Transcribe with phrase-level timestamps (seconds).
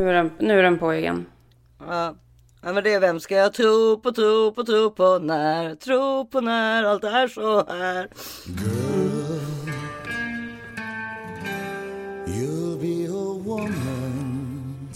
[0.00, 1.26] Nu är den, nu är den på igen.
[1.88, 2.14] Ja.
[2.62, 6.26] ja, men det är vem ska jag tro på, tro på, tro på när, tro
[6.26, 8.08] på när allt är så här.
[12.26, 14.88] You'll be a woman.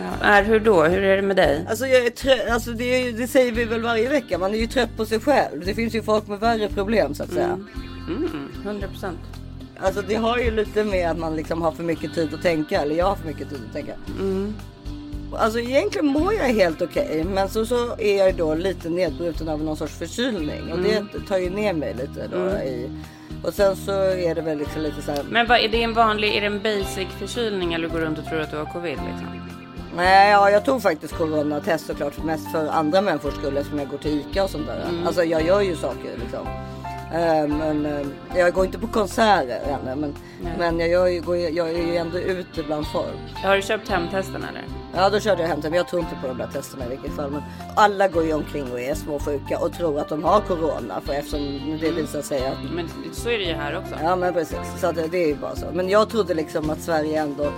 [0.00, 0.82] Ja, är, hur då?
[0.84, 1.66] Hur är det med dig?
[1.68, 4.54] Alltså, jag är trött, alltså det, är, ju- det säger vi väl varje vecka, man
[4.54, 5.64] är ju trött på sig själv.
[5.66, 7.58] Det finns ju folk med värre problem så att säga.
[8.08, 9.18] Mm, 100 procent.
[9.82, 12.82] Alltså det har ju lite med att man liksom har för mycket tid att tänka,
[12.82, 13.92] eller jag har för mycket tid att tänka.
[15.36, 19.62] Alltså egentligen mår jag helt okej, men så, så är jag då lite nedbruten av
[19.64, 22.90] någon sorts förkylning och det tar ju ner mig lite då i.
[23.42, 25.22] Och sen så är det väl liksom lite så här.
[25.30, 28.18] Men vad, är det en vanlig, är det en basic förkylning eller går du runt
[28.18, 29.26] och tror att du har covid liksom?
[29.96, 33.98] Nej, ja, jag tog faktiskt coronatest såklart mest för andra människors skull eftersom jag går
[33.98, 34.84] till ICA och sånt där.
[35.06, 36.46] Alltså jag gör ju saker liksom.
[37.12, 40.14] Eh, men eh, jag går inte på konserter ännu, men,
[40.58, 43.44] men jag, ju, går, jag är ju ändå ute bland folk.
[43.44, 44.64] Har du köpt hemtesten eller?
[44.94, 47.16] Ja, då körde jag hem men jag tror inte på de där testerna i vilket
[47.16, 47.30] fall.
[47.30, 47.42] Men
[47.76, 51.78] alla går ju omkring och är småsjuka och tror att de har corona för eftersom
[51.80, 53.94] det visar sig att Men så är det ju här också.
[54.02, 55.66] Ja men precis, så det, det är ju bara så.
[55.72, 57.52] Men jag trodde liksom att Sverige ändå,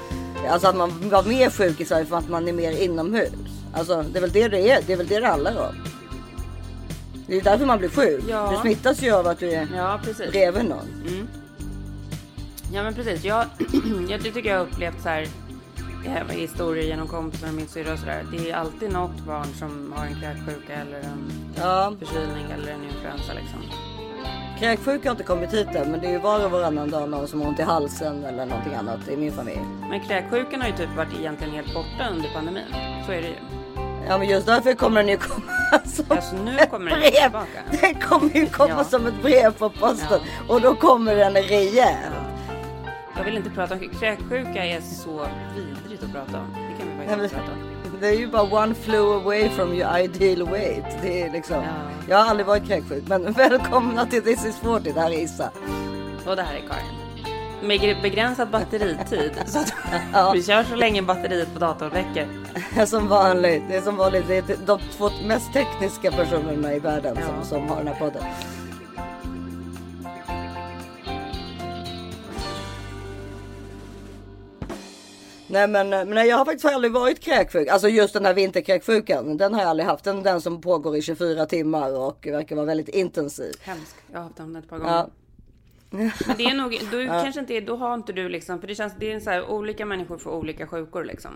[0.49, 3.33] alltså att man var mer sjuk i Sverige för att man är mer inomhus.
[3.75, 5.75] Alltså det är väl det det är, det är väl det det handlar om.
[7.27, 8.25] Det är därför man blir sjuk.
[8.29, 8.51] Ja.
[8.51, 10.31] Du smittas ju av att du är Ja, precis.
[10.31, 10.89] bredvid någon.
[12.73, 13.25] Ja men precis.
[13.25, 13.45] Jag,
[14.09, 15.27] jag det tycker jag har upplevt så här
[16.07, 18.25] eh, historier genom kompisar och min syrra och sådär.
[18.33, 21.31] Det är alltid något barn som har en kräksjuka eller en
[21.61, 23.61] Ja, förkylning eller en influensa liksom.
[24.59, 27.29] kräksjuka har inte kommit hit än men det är ju var och varannan dag någon
[27.29, 29.61] som har ont i halsen eller någonting annat i min familj.
[29.91, 32.63] Men kräksjukan har ju typ varit egentligen helt borta under pandemin.
[33.07, 33.35] Så är det ju.
[34.09, 35.53] Ja men just därför kommer den ju komma
[35.85, 37.11] som Alltså nu kommer den brev.
[37.23, 37.47] tillbaka.
[37.81, 38.85] Den kommer ju komma Ja.
[38.85, 42.13] som ett brev på posten och då kommer den rejäl.
[43.17, 46.55] Jag vill inte prata om kräksjuka är så vidrigt att prata om.
[46.55, 48.01] Det kan vi faktiskt inte prata om.
[48.01, 50.85] Det är ju bara one flew away from your ideal weight.
[51.03, 51.57] Det är liksom.
[51.57, 51.71] Ja.
[52.09, 54.93] Jag har aldrig varit kräksjuk men välkomna till This is 40.
[54.93, 55.51] Det här är Issa.
[56.27, 57.04] Och det här är Karin.
[57.67, 59.33] Med begränsad batteritid.
[59.47, 59.73] Så att
[60.13, 60.31] Ja.
[60.35, 62.29] vi kör så länge batteriet på datorn räcker.
[62.87, 63.63] Som vanligt.
[63.69, 64.25] Det är som vanligt.
[64.29, 67.27] Det är de två mest tekniska personerna i världen Ja.
[67.27, 68.23] som, som har den här podden.
[75.47, 77.69] Nej men, men jag har faktiskt aldrig varit kräksjuk.
[77.69, 79.37] Alltså just den här vinterkräksjukan.
[79.37, 80.05] Den har jag aldrig haft.
[80.05, 83.53] Den, den som pågår i 24 timmar och verkar vara väldigt intensiv.
[83.63, 83.97] Hemskt.
[84.13, 84.93] Jag har haft den ett par gånger.
[84.93, 85.09] Ja.
[86.27, 88.75] Men det är nog, du kanske inte är, då har inte du liksom, för det
[88.75, 91.31] känns, det är så här, olika människor får olika sjukor liksom.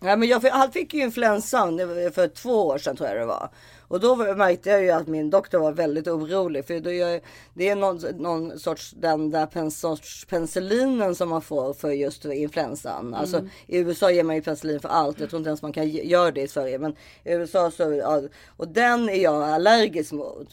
[0.00, 1.78] Ja, men jag fick, han fick ju influensan
[2.14, 3.48] för två år sedan tror jag det var.
[3.88, 6.66] Och då märkte jag ju att min doktor var väldigt orolig.
[6.66, 7.20] För då gör,
[7.54, 12.24] det är någon, någon sorts, den där pen, sorts penicillinen som man får för just
[12.24, 13.14] influensan.
[13.14, 15.20] Alltså i USA ger man ju penicillin för allt.
[15.20, 16.78] Jag tror inte ens man kan göra det i Sverige.
[16.78, 16.92] Men
[17.24, 20.48] i USA så, ja, och den är jag allergisk mot.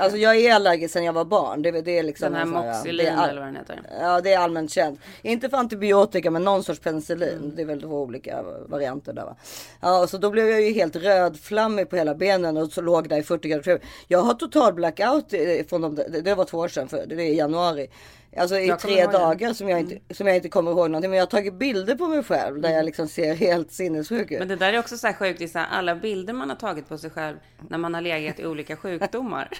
[0.00, 1.62] Alltså jag är allergisk sedan jag var barn.
[1.62, 3.56] Det, det är liksom Den här en sån Moxilin det är all- eller vad den
[3.56, 3.80] heter.
[4.00, 5.00] Ja det är allmänt känt.
[5.22, 7.52] Inte för antibiotika men någon sorts penicillin.
[7.56, 9.36] Det är väl två olika varianter där va.
[9.80, 13.16] Ja så då blev jag ju helt rödflammig på hela benen och så låg där
[13.18, 13.80] i 40 grader.
[14.08, 17.14] Jag har total blackout eh, från de, det- det var två år sedan för det
[17.14, 17.88] är i januari.
[18.36, 21.10] Alltså i tre dagar som jag, inte, som jag inte kommer ihåg någonting.
[21.10, 24.38] Men jag har tagit bilder på mig själv där jag liksom ser helt sinnessjuk ut.
[24.38, 26.88] Men det där är också så här sjukt, det här, alla bilder man har tagit
[26.88, 27.36] på sig själv
[27.68, 29.48] när man har legat i olika sjukdomar.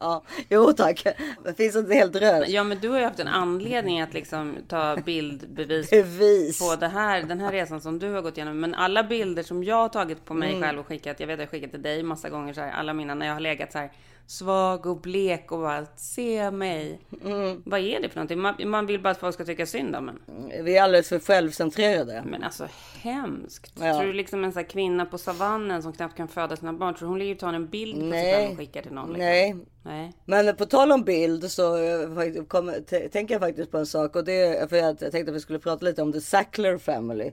[0.00, 1.04] Ja, jo tack.
[1.44, 2.44] Det finns inte helt röd.
[2.48, 6.58] Ja men du har ju haft en anledning att liksom ta bildbevis Bevis.
[6.58, 8.60] på det här, den här resan som du har gått igenom.
[8.60, 10.50] Men alla bilder som jag har tagit på Mm.
[10.50, 12.70] mig själv och skickat, jag vet att jag skickat till dig massa gånger så här,
[12.72, 13.90] alla mina när jag har legat så här
[14.28, 17.00] svag och blek och bara se mig.
[17.24, 17.62] Mm.
[17.66, 18.38] Vad är det för någonting?
[18.38, 20.18] Man, man vill bara att folk ska tycka synd om en.
[20.64, 22.24] Vi är alldeles för självcentrerade.
[22.26, 22.68] Men alltså
[23.00, 23.72] hemskt.
[23.80, 23.94] Ja.
[23.94, 26.94] Tror du liksom en sån här kvinna på savannen som knappt kan föda sina barn,
[26.94, 28.34] tror du hon ligger och tar en bild på sig Nej.
[28.34, 29.08] själv och skickar till någon?
[29.08, 29.24] Liksom?
[29.24, 30.12] Nej, Nej.
[30.24, 32.74] Men på tal om bild så eh, kom,
[33.12, 35.40] tänker jag faktiskt på en sak och det är för att jag tänkte att vi
[35.40, 37.32] skulle prata lite om the Sackler family.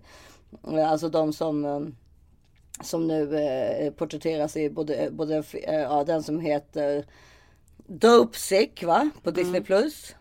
[0.67, 1.79] Eh, Alltså de som eh,
[2.83, 7.05] som nu eh, porträtteras i både, både eh, ja, den som heter
[7.87, 9.09] Dope Sick va?
[9.23, 10.15] På Disney Plus.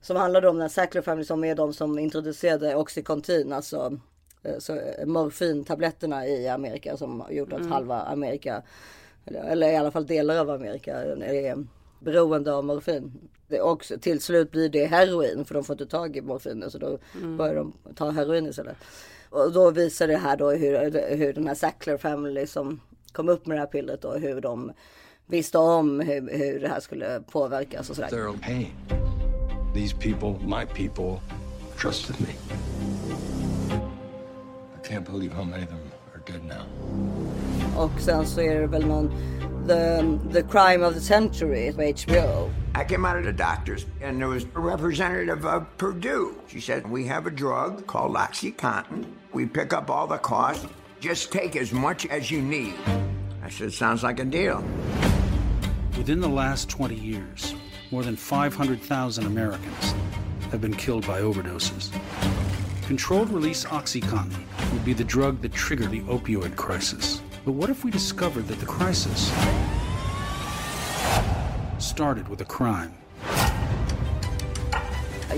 [0.00, 3.98] Som handlar om den Sackler family som är de som introducerade Oxycontin, alltså
[4.42, 8.62] eh, så, eh, morfintabletterna i Amerika som har gjort att halva Amerika,
[9.24, 11.66] eller, eller i alla fall delar av Amerika är
[12.00, 13.28] beroende av morfin.
[13.60, 16.98] Också, till slut blir det heroin för de får inte tag i morfin så då
[17.36, 18.76] börjar de ta heroin istället.
[19.30, 22.80] Och då visar det här då hur, hur den här Sackler family som
[23.12, 24.72] kom upp med det här pillret och hur de
[25.26, 28.08] visste om hur, hur det här skulle påverkas och sådär.
[28.08, 28.72] They're pain.
[29.74, 31.20] These people, my people,
[31.76, 32.34] trusted me.
[34.74, 36.64] I can't believe how many of them are dead now.
[37.76, 39.10] Och sen så är det väl någon
[39.66, 42.50] The, the Crime of the Century på HBO.
[42.74, 46.34] I came out of the doctor's and there was a representative of Purdue.
[46.48, 49.04] She said, We have a drug called Oxycontin.
[49.32, 50.66] We pick up all the cost.
[51.00, 52.74] Just take as much as you need.
[53.44, 54.64] I said, Sounds like a deal.
[55.96, 57.54] Within the last 20 years,
[57.90, 59.94] more than 500,000 Americans
[60.50, 61.92] have been killed by overdoses.
[62.86, 67.20] Controlled release Oxycontin would be the drug that triggered the opioid crisis.
[67.44, 69.32] But what if we discovered that the crisis
[71.78, 72.90] started with a crime?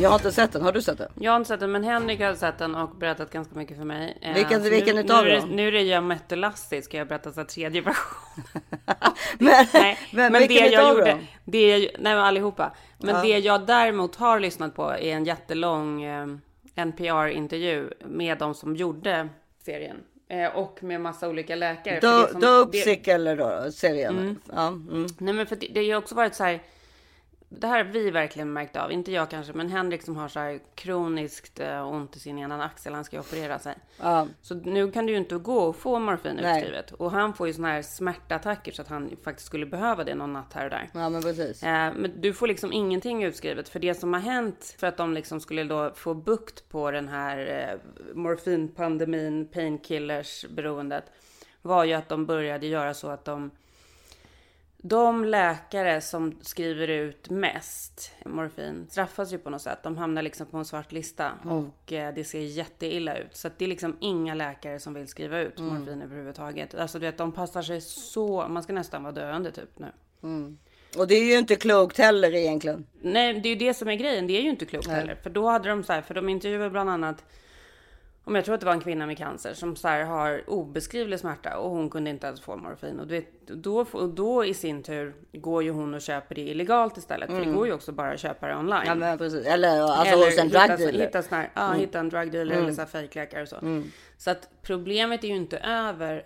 [0.00, 1.08] Jag har inte sett den, har du sett den?
[1.20, 3.84] Jag har inte sett den, men Henrik har sett den och berättat ganska mycket för
[3.84, 4.18] mig.
[4.22, 5.48] Eh, Vilken- så vilken nu, utav nu, dem?
[5.48, 8.44] nu är det jag Mette Lassie, ska jag berätta så tredje version.
[9.38, 11.26] Men, Nej, men, men, det vilken jag gjorde, dem?
[11.44, 12.72] det jag, nej men allihopa.
[12.98, 16.26] Men det jag däremot har lyssnat på är en jättelång eh,
[16.74, 19.28] NPR-intervju med de som gjorde
[19.64, 19.96] serien.
[20.32, 22.00] Eh, och med massa olika läkare.
[22.00, 24.38] För Do, det som- Dope det- Sick eller då, serien.
[24.52, 25.06] Ja, mm.
[25.18, 26.62] Nej men för det, det har ju också varit så här.
[27.58, 30.40] Det här har vi verkligen märkt av, inte jag kanske, men Henrik som har så
[30.40, 33.74] här kroniskt eh, ont i sin ena axel, han ska ju operera sig.
[34.00, 34.26] ja.
[34.42, 36.56] Så nu kan du ju inte gå och få morfin Nej.
[36.58, 36.92] utskrivet.
[36.92, 40.32] Och han får ju såna här smärtattacker så att han faktiskt skulle behöva det någon
[40.32, 40.88] natt här och där.
[40.94, 41.62] ja, men precis.
[41.62, 45.12] Eh, Men du får liksom ingenting utskrivet för det som har hänt för att de
[45.14, 47.38] liksom skulle då få bukt på den här
[47.72, 51.04] eh, morfinpandemin, painkillers beroendet
[51.62, 53.50] var ju att de började göra så att de
[54.84, 59.78] de läkare som skriver ut mest morfin straffas ju på något sätt.
[59.82, 63.36] De hamnar liksom på en svart lista och eh, det ser jätteilla ut.
[63.36, 66.74] Så att det är liksom inga läkare som vill skriva ut morfin överhuvudtaget.
[66.74, 69.92] Alltså du vet, de passar sig så, man ska nästan vara döende typ nu.
[70.96, 72.86] Och det är ju inte klokt heller egentligen.
[73.00, 74.26] Nej, det är ju det som är grejen.
[74.26, 75.14] Det är ju inte klokt heller.
[75.14, 77.24] För då hade de så här, för de intervjuade bland annat
[78.24, 81.20] om jag tror att det var en kvinna med cancer som så här har obeskrivlig
[81.20, 83.00] smärta och hon kunde inte ens få morfin.
[83.00, 86.40] Och du vet, då, och då i sin tur går ju hon och köper det
[86.40, 87.30] illegalt istället.
[87.30, 88.82] För det går ju också bara att köpa det online.
[88.86, 89.46] Ja, men precis.
[89.46, 91.04] Eller alltså eller hos en hitta, drug dealer.
[91.04, 93.82] hitta, sån här, ja, hitta en drug dealer eller så här fejkläkare och så.
[94.16, 96.24] Så att problemet är ju inte över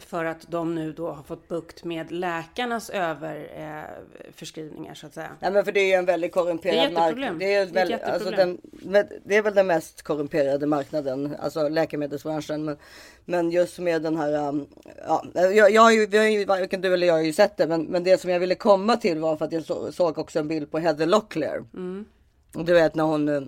[0.00, 5.30] för att de nu då har fått bukt med läkarnas överförskrivningar eh, så att säga.
[5.40, 7.38] Ja, men för det är ju en väldigt korrumperad marknad.
[7.38, 8.92] Det är, Det är väl, ett alltså jätteproblem.
[8.92, 12.64] den, det är väl den mest korrumperade marknaden, alltså läkemedelsbranschen.
[12.64, 12.76] Men,
[13.24, 14.66] men just med den här, um,
[15.06, 17.56] ja, jag, jag har ju, vi har ju, varken du eller jag har ju sett
[17.56, 20.18] det, men, men det som jag ville komma till var för att jag så, såg
[20.18, 21.64] också en bild på Heather Locklear.
[21.74, 22.04] Mm.
[22.52, 23.42] Du vet när hon eh,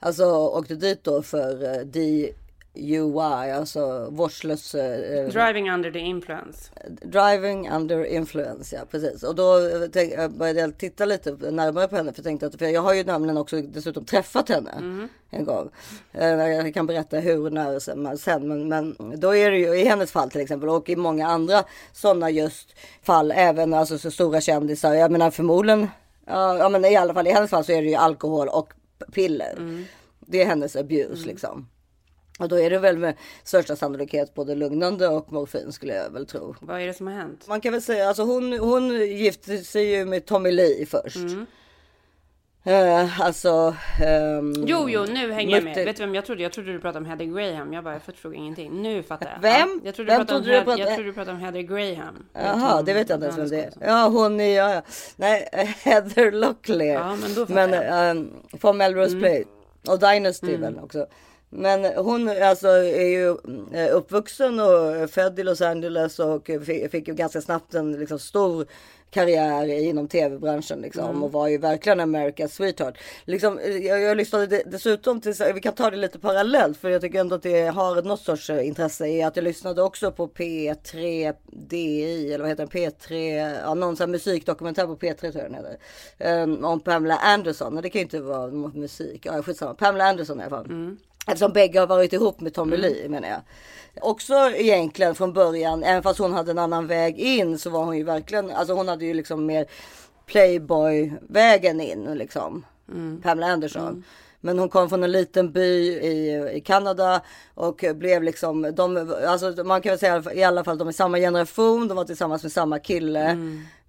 [0.00, 1.84] alltså åkte dit då för uh,
[2.74, 6.70] DUI, alltså vårdslös eh, Driving under the influence.
[7.02, 9.22] Driving under influence, ja precis.
[9.22, 12.46] Och då eh, tänk, jag började jag titta lite närmare på henne för jag tänkte
[12.46, 14.70] att, för jag har ju nämligen också dessutom träffat henne
[15.30, 15.70] en gång.
[16.12, 18.68] Eh, Jag kan berätta hur och när sen- sen, men,
[18.98, 22.30] men då är det ju i hennes fall till exempel och i många andra sådana
[22.30, 24.94] just fall, även alltså så stora kändisar.
[24.94, 25.88] Jag menar förmodligen,
[26.26, 28.72] ja, ja men i alla fall i hennes fall så är det ju alkohol och
[29.12, 29.84] piller.
[30.26, 31.68] Det är hennes abuse liksom.
[32.38, 33.14] Och då är det väl med
[33.44, 36.54] största sannolikhet både lugnande och morfin skulle jag väl tro.
[36.60, 37.44] Vad är det som har hänt?
[37.48, 41.18] Man kan väl säga, alltså hon, hon gifte sig ju med Tommy Lee först.
[42.66, 43.74] Eh, alltså.
[44.02, 45.84] ehm, Jo, jo, nu hänger jag med.
[45.84, 46.42] Vet du vem jag trodde?
[46.42, 47.72] Jag trodde du pratade om Heather Graham.
[47.72, 48.82] Jag bara, jag förstod ingenting.
[48.82, 49.42] Nu fattar jag.
[49.42, 49.68] Vem?
[49.68, 51.42] Ja, jag trodde Vem du pratade om, trodde du Heather, jag trodde du pratade om
[51.42, 52.26] Heather Graham.
[52.32, 53.72] Jaha, det vet jag inte ens vem det är.
[53.80, 54.82] Ja, hon är, ja, ja.
[55.16, 55.48] Nej,
[55.82, 57.00] Heather Locklear.
[57.00, 57.84] Ja, men då fattar Men jag.
[57.84, 58.16] Mm.
[58.16, 59.44] ehm, från Melrose Place.
[59.88, 61.06] Och Dynasty väl också.
[61.56, 63.28] Men hon alltså är ju
[63.72, 68.18] eh, uppvuxen och född i Los Angeles och fi- fick ju ganska snabbt en liksom
[68.18, 68.66] stor
[69.10, 71.22] karriär inom tv-branschen liksom Mm.
[71.22, 72.98] och var ju verkligen America's sweetheart.
[73.24, 76.88] Liksom, eh, jag, jag lyssnade de- dessutom till, vi kan ta det lite parallellt för
[76.90, 80.12] jag tycker ändå att det har något sorts eh, intresse i att jag lyssnade också
[80.12, 82.90] på P3 DI eller vad heter den?
[82.92, 86.42] P3, ja, någon sån musikdokumentär på P3 tror jag den heter.
[86.42, 89.74] Um, om Pamela Anderson, det kan ju inte vara musik, ja skitsamma.
[89.74, 90.96] Pamela Anderson i alla fall.
[91.26, 93.40] Eftersom bägge har varit ihop med Tommy Lee menar jag.
[94.00, 97.96] Också egentligen från början, även fast hon hade en annan väg in så var hon
[97.96, 99.66] ju verkligen, alltså hon hade ju liksom mer
[100.26, 102.64] Playboy-vägen in liksom.
[103.22, 104.04] Pamela Anderson.
[104.40, 107.22] Men hon kom från en liten by i, i Kanada
[107.54, 111.18] och blev liksom, de, alltså man kan väl säga i alla fall de är samma
[111.18, 113.38] generation, de var tillsammans med samma kille.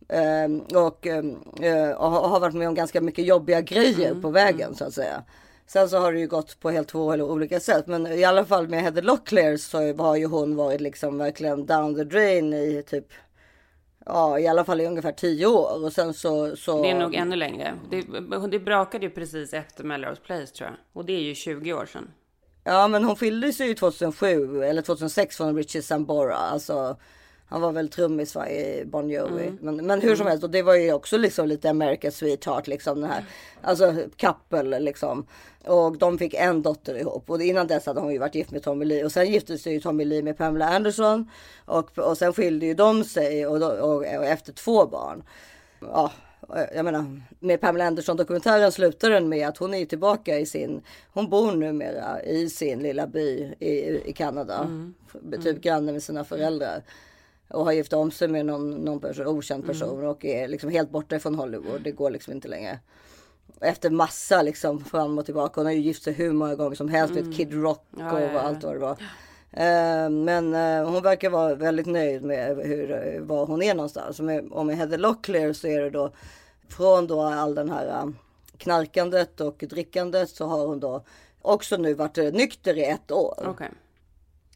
[0.09, 4.29] Ehm, och, ehm, eh, och har har varit med om ganska mycket jobbiga grejer på
[4.29, 5.23] vägen så att säga.
[5.67, 7.87] Sen så har det ju gått på helt två olika sätt.
[7.87, 11.95] Men i alla fall med Heather Locklear så har ju hon varit liksom verkligen down
[11.95, 13.07] the drain i typ
[14.05, 16.55] Ja i alla fall i ungefär tio år och sen så.
[16.55, 17.79] så Det är nog ännu längre.
[17.89, 18.05] Det,
[18.47, 20.77] det brakade ju precis efter Melrose Place tror jag.
[20.93, 22.11] Och det är ju 20 år sedan.
[22.63, 26.35] Ja, men hon fyllde sig ju 2007 eller 2006 från Richie Sambora.
[26.35, 26.97] Alltså,
[27.47, 29.51] han var väl trummis va, i Bon Jovi.
[29.61, 33.01] Men, men hur som helst, och det var ju också liksom lite America's Sweetheart liksom
[33.01, 33.25] den här.
[33.61, 35.25] Alltså couple liksom.
[35.65, 37.29] Och de fick en dotter ihop.
[37.29, 39.05] Och innan dess hade hon ju varit gift med Tommy Lee.
[39.05, 41.29] Och sen gifte sig ju Tommy Lee med Pamela Anderson.
[41.65, 45.23] Och, och sen skilde ju de sig och, och, och efter två barn.
[45.79, 46.11] Ja,
[46.75, 50.81] jag menar med Pamela Anderson dokumentären slutar den med att hon är tillbaka i sin,
[51.13, 54.69] hon bor numera i sin lilla by i, i Kanada.
[55.43, 56.83] Typ granne med sina föräldrar.
[57.49, 60.89] Och har gift om sig med någon, någon person, okänd person och är liksom helt
[60.89, 61.81] borta från Hollywood.
[61.81, 62.79] Det går liksom inte längre.
[63.61, 65.59] Efter massa liksom fram och tillbaka.
[65.59, 68.21] Hon har ju gift sig hur många gånger som helst med Kid Rock och Ja,
[68.21, 68.39] ja, ja.
[68.39, 68.97] allt vad det var.
[69.51, 74.19] Eh, Men eh, hon verkar vara väldigt nöjd med hur, eh, var hon är någonstans.
[74.19, 76.11] Och med, och med Heather Locklear så är det då
[76.69, 78.13] från då all den här
[78.57, 81.03] knarkandet och drickandet så har hon då
[81.41, 83.43] också nu varit nykter i ett år.
[83.47, 83.69] Okej.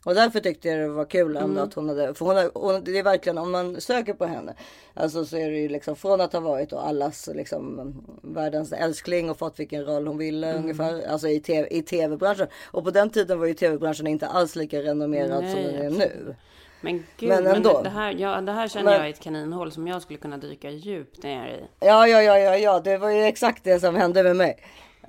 [0.06, 2.84] Och därför tyckte jag det var kul ändå att hon hade, för hon, har, hon
[2.84, 4.54] det är verkligen om man söker på henne.
[4.94, 9.30] Alltså så är det ju liksom från att ha varit och allas liksom världens älskling
[9.30, 11.08] och fått vilken roll hon ville ungefär.
[11.08, 12.48] Alltså i, TV, i tv-branschen.
[12.72, 15.90] Och på den tiden var ju tv-branschen inte alls lika renommerad som Nej, den är
[15.90, 16.36] nu.
[16.82, 17.82] Men gud, Men men ändå.
[17.82, 20.38] det, här, ja, det här känner Men- jag är ett kaninhål som jag skulle kunna
[20.38, 21.86] dyka djupt ner i.
[21.86, 24.58] Ja, ja, ja, ja, ja, det var ju exakt det som hände med mig.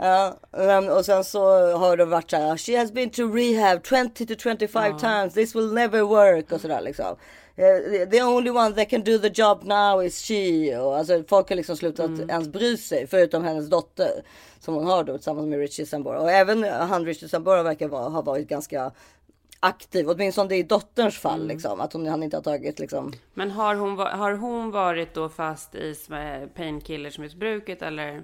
[0.02, 0.34] Ja,
[0.98, 1.40] och sen så
[1.76, 2.56] har det varit så här.
[2.56, 5.34] She has been to rehab 20 to 25 times.
[5.34, 7.16] This will never work och sådär liksom.
[7.56, 10.76] Eh, The only one that can do the job now is she.
[10.78, 13.06] Och alltså folk har liksom slutat ens bry sig.
[13.06, 14.10] Förutom hennes dotter.
[14.60, 16.20] Som hon har då tillsammans med Richie Sambora.
[16.20, 18.92] Och även han Richie Sambora verkar vara, ha varit ganska
[19.60, 20.08] aktiv.
[20.10, 21.80] Åtminstone i dotterns fall liksom.
[21.80, 23.12] Att hon, han inte har tagit liksom.
[23.34, 28.22] Men har hon, har hon varit då fast i sm- painkillersmissbruket eller?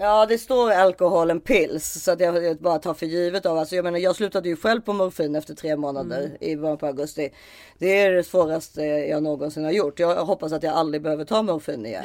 [0.00, 3.58] Ja, det står alkohol and pills så att jag bara tar för givet av.
[3.58, 6.86] Alltså jag menar, jag slutade ju själv på morfin efter tre månader i början på
[6.86, 7.30] augusti.
[7.78, 9.98] Det är det svåraste jag någonsin har gjort.
[9.98, 12.04] Jag hoppas att jag aldrig behöver ta morfin igen.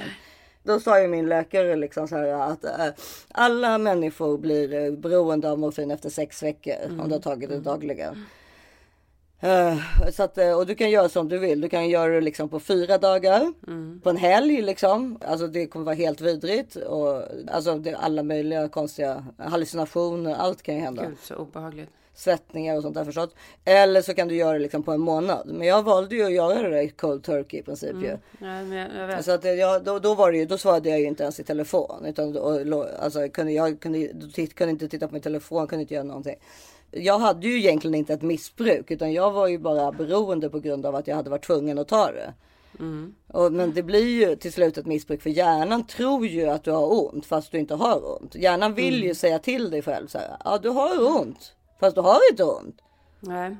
[0.64, 2.88] Då sa ju min läkare liksom så här att eh,
[3.32, 7.60] alla människor blir eh, beroende av morfin efter sex veckor om du har tagit det
[7.60, 8.26] dagligen.
[9.44, 9.78] Eh,
[10.12, 11.62] så att, eh, och du kan göra som du vill.
[11.62, 13.54] Du kan göra det liksom på fyra dagar.
[14.02, 15.20] På en helg liksom.
[15.26, 16.76] Alltså det kommer vara helt vidrigt.
[16.76, 20.36] Och, alltså det alla möjliga konstiga hallucinationer.
[20.36, 21.06] Allt kan ju hända.
[21.06, 21.90] Gud, så obehagligt.
[22.14, 23.30] Svettningar och sånt där förstås.
[23.66, 25.48] Eller så kan du göra det liksom på en månad.
[25.54, 28.08] Men jag valde ju att göra det i cold turkey i princip ju.
[28.08, 29.26] Ja, men jag.
[29.26, 31.44] Så att jag, då, då var det ju, då svarade jag ju inte ens i
[31.44, 32.06] telefon.
[32.06, 35.94] Utan, och, alltså, kunde, jag kunde, titt, kunde inte titta på min telefon, kunde inte
[35.94, 36.36] göra någonting.
[36.92, 40.86] Jag hade ju egentligen inte ett missbruk utan jag var ju bara beroende på grund
[40.86, 42.34] av att jag hade varit tvungen att ta det.
[43.28, 46.72] Och, men det blir ju till slut ett missbruk för hjärnan tror ju att du
[46.72, 48.36] har ont fast du inte har ont.
[48.36, 52.02] Hjärnan vill ju säga till dig själv så här, ja du har ont fast du
[52.02, 52.82] har inte ont.
[53.20, 53.58] Nej.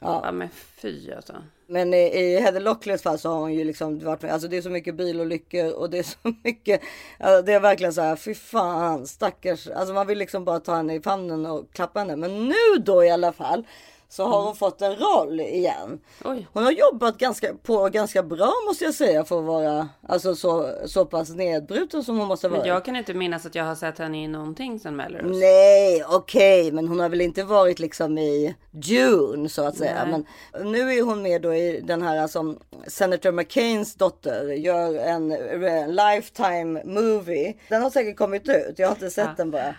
[0.00, 0.20] Ja.
[0.24, 1.32] Ja, men fy alltså.
[1.66, 4.32] Men i, i Heather Locklears fall så har hon ju liksom varit med.
[4.32, 6.80] Alltså det är så mycket bilolyckor och det är så mycket.
[7.18, 8.16] Alltså det är verkligen så här.
[8.16, 9.68] Fy fan stackars.
[9.68, 12.16] Alltså man vill liksom bara ta henne i famnen och klappa henne.
[12.16, 13.64] Men nu då i alla fall.
[14.12, 16.00] Så har hon fått en roll igen.
[16.24, 16.46] Oj.
[16.52, 20.74] Hon har jobbat ganska, på ganska bra måste jag säga för att vara alltså så,
[20.86, 22.60] så pass nedbruten som hon måste vara.
[22.60, 25.24] Men jag kan inte minnas att jag har sett henne i någonting sen Melrose.
[25.40, 30.04] Nej, okej, men hon har väl inte varit liksom i June så att säga.
[30.04, 30.24] Nej.
[30.52, 35.32] Men nu är hon med då i den här som Senator McCains dotter gör en,
[35.32, 37.54] en lifetime movie.
[37.68, 38.78] Den har säkert kommit ut.
[38.78, 39.34] Jag har inte sett Ja.
[39.36, 39.74] den bara.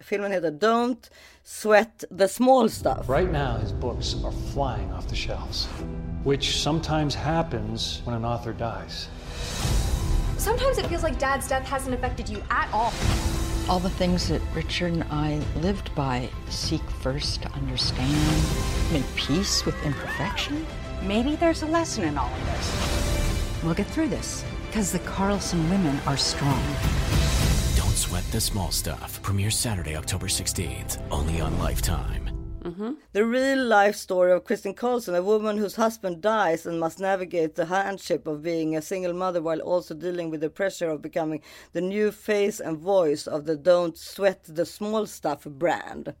[0.00, 1.10] Filmen heter Don't
[1.46, 3.06] Sweat the Small Stuff.
[3.06, 5.66] Right now, his books are flying off the shelves,
[6.22, 9.08] which sometimes happens when an author dies.
[10.38, 12.94] Sometimes it feels like Dad's death hasn't affected you at all.
[13.68, 18.42] All the things that Richard and I lived by seek first to understand,
[18.90, 20.66] make peace with imperfection.
[21.02, 23.60] Maybe there's a lesson in all of this.
[23.62, 26.62] We'll get through this because the Carlson women are strong.
[28.14, 29.20] Sweat the small stuff.
[29.22, 32.30] Premieres Saturday, October 16th, only on Lifetime.
[32.62, 32.92] Mm-hmm.
[33.12, 37.56] The real life story of Kristen Carlson, a woman whose husband dies and must navigate
[37.56, 41.42] the hardship of being a single mother while also dealing with the pressure of becoming
[41.72, 46.14] the new face and voice of the Don't Sweat the Small Stuff brand.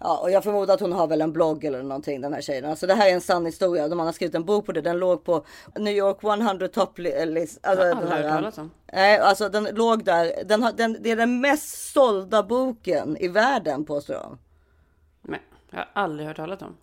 [0.00, 2.64] Ja, och jag förmodar att hon har väl en blogg eller någonting den här tjejen.
[2.64, 3.88] Alltså det här är en sann historia.
[3.88, 4.80] De har skrivit en bok på det.
[4.80, 5.44] Den låg på
[5.78, 7.58] New York 100 top li- list.
[7.62, 8.70] Alltså, Jag har aldrig hört talas om.
[8.92, 10.32] Nej, alltså den låg där.
[10.44, 14.38] Den har, den, det är den mest sålda boken i världen påstår de.
[15.22, 15.40] Men
[15.70, 16.76] jag har aldrig hört talas om.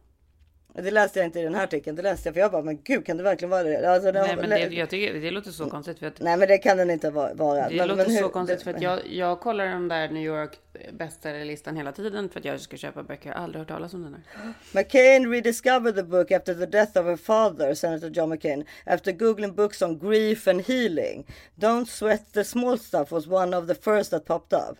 [0.83, 1.95] Det läste jag inte i den här artikeln.
[1.95, 3.89] Det läste jag för jag bara, men gud kan det verkligen vara det?
[3.93, 5.99] Alltså, Nej, men det, jag tycker det låter så konstigt.
[5.99, 7.29] För att, Nej, men det kan den inte vara.
[7.33, 10.09] det men, låter men hur- så konstigt det- för att jag, jag kollar den där
[10.09, 10.51] New York
[10.91, 13.29] bestsellerlistan hela tiden för att jag ska köpa böcker.
[13.29, 14.53] Jag har aldrig hört talas om den här.
[14.71, 19.53] McCain rediscovered the book after the death of her father, Senator John McCain, after googling
[19.55, 21.27] books on grief and healing.
[21.55, 24.77] Don't sweat the small stuff was one of the first that popped up.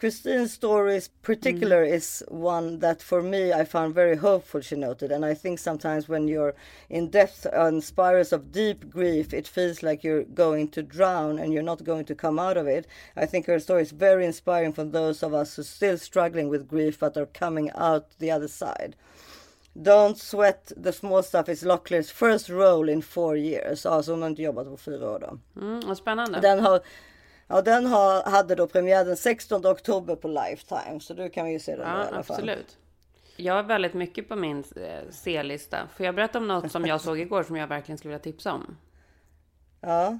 [0.00, 5.12] Christine's story in particular is one that for me I found very hopeful, she noted.
[5.12, 6.54] And I think sometimes when you're
[6.88, 11.52] in depth on spirals of deep grief, it feels like you're going to drown and
[11.52, 12.86] you're not going to come out of it.
[13.14, 16.48] I think her story is very inspiring for those of us who are still struggling
[16.48, 18.96] with grief but are coming out the other side.
[19.74, 23.86] Don't sweat the small stuff is Locklears first role in four years.
[23.86, 25.60] Alltså hon har inte jobbat på fyra år då.
[25.60, 26.40] Mm, vad spännande.
[26.40, 26.80] Den har,
[27.50, 31.00] ja, den har, hade då premiär den 16 oktober på Lifetime.
[31.00, 32.36] Så du kan ju se den Ja, i alla fall.
[32.36, 32.78] absolut.
[33.36, 35.88] Jag har väldigt mycket på min eh, C-lista.
[35.96, 38.52] Får jag berätta om något som jag såg igår som jag verkligen skulle vilja tipsa
[38.52, 38.76] om?
[39.80, 40.18] Ja.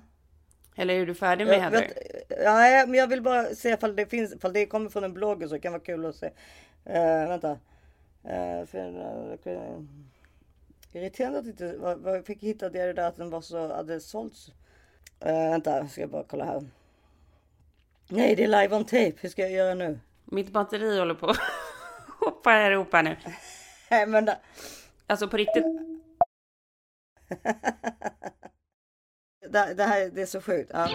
[0.77, 1.81] Eller är du färdig med Jag, Heather?
[1.81, 5.13] vet, ja, men jag vill bara se ifall det finns, ifall det kommer från en
[5.13, 6.27] blogg så det kan vara kul att se.
[6.27, 7.51] Uh, vänta.
[7.51, 8.89] Uh, för,
[9.47, 9.83] uh,
[10.93, 14.49] irriterande att inte, jag fick hitta det där att den var så, hade sålts.
[15.27, 16.63] Uh, vänta, ska jag bara kolla här.
[18.13, 19.13] Nej, det är live on tape.
[19.21, 20.01] Hur ska jag göra nu?
[20.25, 21.39] Mitt batteri håller på att
[22.21, 23.17] hoppa ihop här nu.
[23.91, 24.39] Nej, men det,
[25.11, 25.65] Alltså på riktigt.
[29.51, 30.71] det, det här det är så sjukt.
[30.75, 30.89] Ja.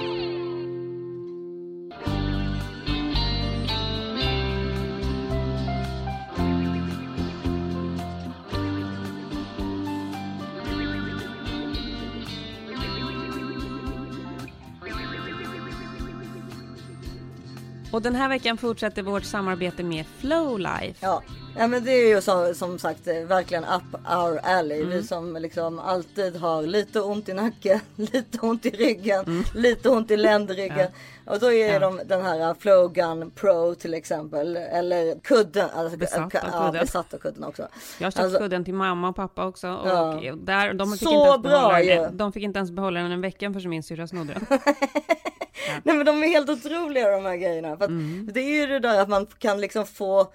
[17.96, 20.96] Och den här veckan fortsätter vårt samarbete med Flowlife.
[21.00, 21.22] Ja.
[21.58, 24.78] ja, men det är ju så, som sagt eh, verkligen up our alley.
[24.82, 24.90] Mm.
[24.90, 29.44] Vi som liksom alltid har lite ont i nacken, lite ont i ryggen, Mm.
[29.54, 30.88] lite ont i ländryggen.
[31.26, 34.58] Och då är de den här Flowgun Pro till exempel.
[34.58, 35.70] Eller kudden.
[35.76, 36.82] Alltså, Besatt av Ja, kudden.
[36.86, 37.68] besatt av kudden också.
[38.00, 39.68] Jag har köpt Alltså, kudden till mamma och pappa också.
[39.74, 39.90] Och
[40.24, 40.36] Ja.
[40.36, 42.08] där, de, fick Så inte ens bra behålla ju.
[42.12, 44.60] de fick inte ens behålla den en vecka för min syrra snodde den.
[45.84, 47.78] Nej men de är helt otroliga de här grejerna.
[47.78, 48.30] För Mm.
[48.34, 50.28] Det är ju det där att man kan liksom få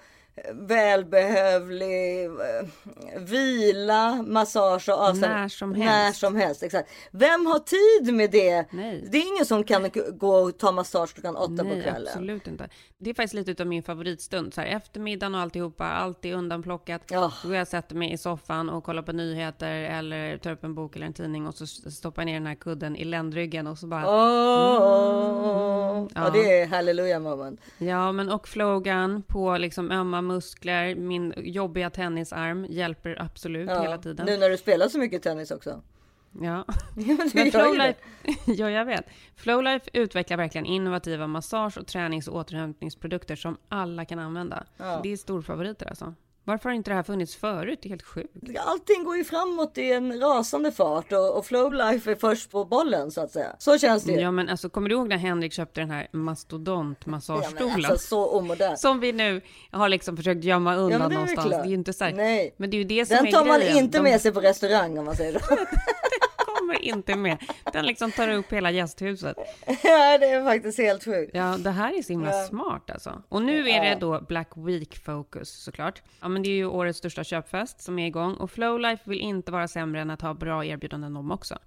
[0.53, 5.39] välbehövlig eh, vila, massage och avstämning.
[5.41, 6.19] När som När helst.
[6.19, 6.63] som helst.
[6.63, 6.89] Exakt.
[7.11, 8.65] Vem har tid med det?
[8.71, 9.07] Nej.
[9.11, 12.07] Det är ingen som kan g- gå och ta massage klockan åtta på Nej, kvällen.
[12.07, 12.69] absolut inte.
[12.97, 14.53] Det är faktiskt lite av min favoritstund.
[14.53, 17.01] Så här, eftermiddagen och alltihopa, allt är undanplockat.
[17.09, 17.31] Ja.
[17.43, 20.63] Då går jag och sätter mig i soffan och kollar på nyheter eller tar upp
[20.63, 23.67] en bok eller en tidning och så stoppar jag ner den här kudden i ländryggen
[23.67, 24.07] och så bara...
[24.07, 26.21] Åh, ja.
[26.25, 26.29] Ja.
[26.33, 27.61] det är halleluja moment.
[27.77, 33.81] Ja, men och flogan på liksom ömma muskler, min jobbiga tennisarm hjälper absolut Ja.
[33.81, 34.25] hela tiden.
[34.25, 35.81] Nu när du spelar så mycket tennis också.
[36.41, 36.65] Ja.
[37.33, 37.99] Men Flowlife,
[38.45, 39.05] ja jag vet.
[39.35, 44.63] Flowlife utvecklar verkligen innovativa massage och tränings och återhämtningsprodukter som alla kan använda.
[44.77, 44.99] Ja.
[45.03, 46.13] Det är storfavoriter alltså.
[46.51, 47.79] Varför har inte det här funnits förut?
[47.81, 48.29] Det är helt sjukt.
[48.65, 53.11] Allting går ju framåt i en rasande fart och, och Flowlife är först på bollen
[53.11, 53.55] så att säga.
[53.59, 54.11] Så känns det.
[54.13, 57.71] Ja men alltså kommer du ihåg när Henrik köpte den här Ja, mastodontmassagestolen?
[57.81, 58.75] men alltså så.
[58.77, 61.47] Som vi nu har liksom försökt gömma undan Ja, men det någonstans.
[61.47, 61.61] klart.
[61.63, 62.13] Det är ju inte så här.
[62.13, 62.53] Nej.
[62.57, 63.77] Men det är ju det som Den är tar man grejen.
[63.77, 65.45] inte De med sig på restaurang om man säger så.
[66.71, 67.37] kommer inte med.
[67.73, 69.37] Den liksom tar upp hela gästhuset.
[69.67, 71.31] ja, det är faktiskt helt sjukt.
[71.33, 72.43] Ja, det här är så himla Ja.
[72.47, 73.23] smart alltså.
[73.29, 76.01] Och nu är det då Black Week Focus såklart.
[76.21, 79.51] Ja, men det är ju årets största köpfest som är igång och Flowlife vill inte
[79.51, 81.57] vara sämre än att ha bra erbjudanden de också.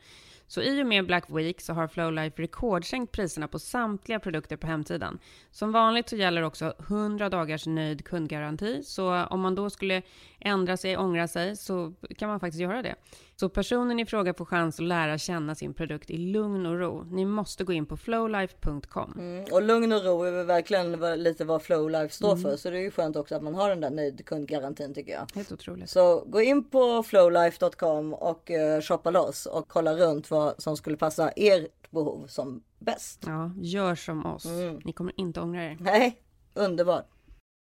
[0.46, 4.66] Så i och med Black Week så har Flowlife rekordsänkt priserna på samtliga produkter på
[4.66, 5.18] hemsidan.
[5.50, 10.02] Som vanligt så gäller också 100 dagars nöjd kundgaranti, så om man då skulle
[10.44, 12.94] ändra sig, ångra sig, så kan man faktiskt göra det.
[13.37, 17.02] Så personen i fråga får chans att lära känna sin produkt i lugn och ro.
[17.11, 19.12] Ni måste gå in på flowlife.com.
[19.18, 22.42] Mm, och lugn och ro är väl verkligen lite vad Flowlife står Mm.
[22.42, 22.57] för.
[22.57, 25.26] Så det är ju skönt också att man har den där nöjd kundgarantin tycker jag.
[25.35, 25.90] Helt otroligt.
[25.90, 30.96] Så gå in på flowlife.com och uh, shoppa loss och kolla runt vad som skulle
[30.96, 33.22] passa ert behov som bäst.
[33.26, 34.44] Ja, gör som oss.
[34.44, 34.80] Mm.
[34.85, 35.76] Ni kommer inte ångra er.
[35.80, 36.18] Nej,
[36.54, 37.07] underbart.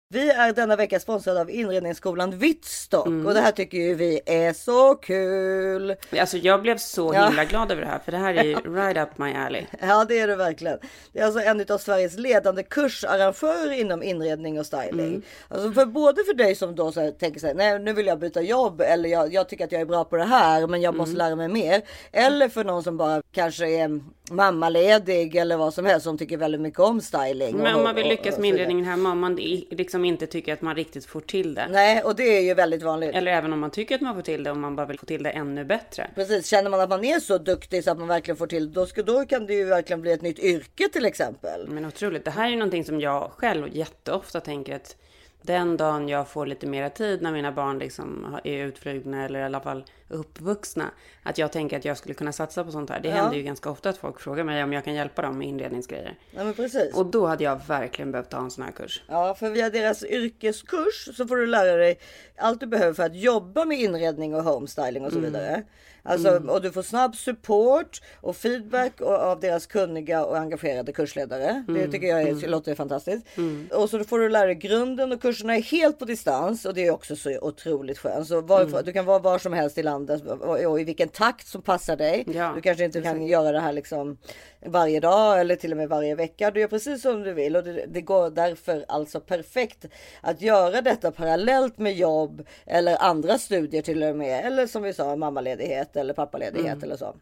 [0.08, 3.26] Vi är denna vecka sponsrade av inredningsskolan Vittstock Mm.
[3.26, 5.96] och det här tycker ju vi är så kul.
[6.20, 7.26] Alltså jag blev så Ja.
[7.26, 9.66] himla glad över det här, för det här är ju right up my alley.
[9.80, 10.78] Ja, det är det verkligen.
[11.12, 15.06] Det är alltså en av Sveriges ledande kursarrangörer inom inredning och styling.
[15.08, 15.22] Mm.
[15.48, 18.06] Alltså för både för dig som då så här, tänker så här, nej nu vill
[18.06, 20.82] jag byta jobb eller jag, jag tycker att jag är bra på det här men
[20.82, 21.18] jag måste Mm.
[21.26, 21.82] lära mig mer.
[22.12, 26.60] Eller för någon som bara kanske är mammaledig eller vad som helst som tycker väldigt
[26.60, 27.56] mycket om styling.
[27.56, 29.34] Men och- om man vill lyckas och med inredningen hemma, om man
[29.70, 31.68] liksom inte tycker att man riktigt får till det.
[31.70, 33.14] Nej, och det är ju väldigt vanligt.
[33.14, 35.06] Eller även om man tycker att man får till det och man bara vill få
[35.06, 36.10] till det ännu bättre.
[36.14, 38.86] Precis, känner man att man är så duktig så att man verkligen får till då,
[38.86, 41.68] ska, då kan det ju verkligen bli ett nytt yrke till exempel.
[41.68, 42.24] Men otroligt.
[42.24, 44.96] Det här är ju någonting som jag själv jätteofta tänker att
[45.42, 49.42] den dagen jag får lite mera tid när mina barn liksom är utflugna eller i
[49.42, 50.90] alla fall uppvuxna.
[51.22, 53.00] Att jag tänker att jag skulle kunna satsa på sånt här.
[53.00, 53.14] Det Ja.
[53.14, 56.18] händer ju ganska ofta att folk frågar mig om jag kan hjälpa dem med inredningsgrejer.
[56.30, 56.94] Ja, men precis.
[56.94, 59.02] Och då hade jag verkligen behövt ta en sån här kurs.
[59.08, 61.98] Ja, för via deras yrkeskurs så får du lära dig
[62.36, 65.32] allt du behöver för att jobba med inredning och homestyling och så Mm.
[65.32, 65.62] vidare.
[66.08, 71.64] Alltså, Och du får snabb support och feedback och- av deras kunniga och engagerade kursledare.
[71.66, 71.90] Det Mm.
[71.92, 72.50] tycker jag är, Mm.
[72.50, 73.26] låter fantastiskt.
[73.72, 76.86] Och så får du lära dig grunden och kurserna är helt på distans och det
[76.86, 78.28] är också så otroligt skönt.
[78.28, 78.84] Så var, Mm.
[78.84, 79.95] Du kan vara var som helst i landet
[80.40, 82.24] och, och i vilken takt som passar dig.
[82.34, 84.18] Ja, du kanske inte kan göra det här liksom
[84.66, 86.50] varje dag eller till och med varje vecka.
[86.50, 89.84] Du gör precis som du vill och det, det går därför alltså perfekt
[90.20, 94.44] att göra detta parallellt med jobb eller andra studier till och med.
[94.46, 96.82] Eller som vi sa mammaledighet eller pappaledighet Mm.
[96.84, 97.16] eller så.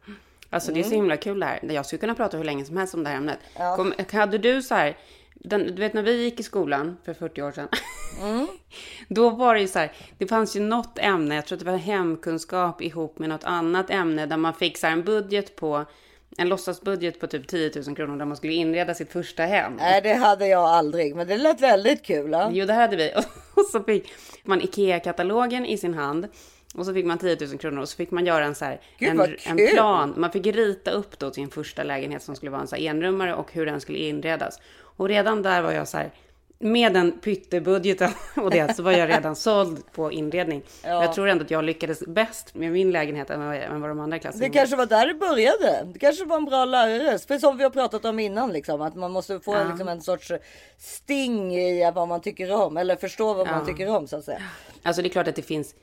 [0.51, 0.97] Alltså det är så Mm.
[1.01, 1.61] himla kul det här.
[1.63, 3.39] Jag skulle kunna prata hur länge som helst om det här ämnet.
[3.77, 4.97] Kom, hade du så här,
[5.45, 7.69] den, du vet när vi gick i skolan för 40 år sedan.
[9.09, 11.71] Då var det ju så här, det fanns ju något ämne, jag tror att det
[11.71, 15.85] var hemkunskap ihop med något annat ämne där man fick så här en budget på,
[16.39, 19.73] en låtsasbudget på typ 10 000 kronor där man skulle inreda sitt första hem.
[19.77, 22.31] Nej, det hade jag aldrig, men det lät väldigt kul.
[22.33, 22.51] Ja?
[22.53, 23.13] Jo, det hade vi.
[23.55, 26.29] Och så fick man IKEA-katalogen i sin hand.
[26.75, 28.81] Och så fick man 10 000 kronor och så fick man göra en, så här,
[28.99, 30.15] Gud, en, en plan.
[30.17, 33.53] Man fick rita upp då sin första lägenhet som skulle vara en så enrummare och
[33.53, 34.61] hur den skulle inredas.
[34.97, 36.11] Och redan där var jag så här,
[36.59, 40.63] med den pyttebudgeten och det så var jag redan såld på inredning.
[40.85, 41.03] Ja.
[41.05, 44.45] Jag tror ändå att jag lyckades bäst med min lägenhet än vad, de andra klasserna
[44.47, 45.87] Det kanske var där det började.
[45.93, 47.19] Det kanske var en bra lärare.
[47.19, 49.65] För som vi har pratat om innan, liksom, att man måste få Ja.
[49.69, 50.33] liksom, en sorts
[50.79, 52.77] sting i vad man tycker om.
[52.77, 53.67] Eller förstå vad man Ja.
[53.67, 54.43] tycker om så att säga.
[54.83, 55.75] Alltså det är klart att det finns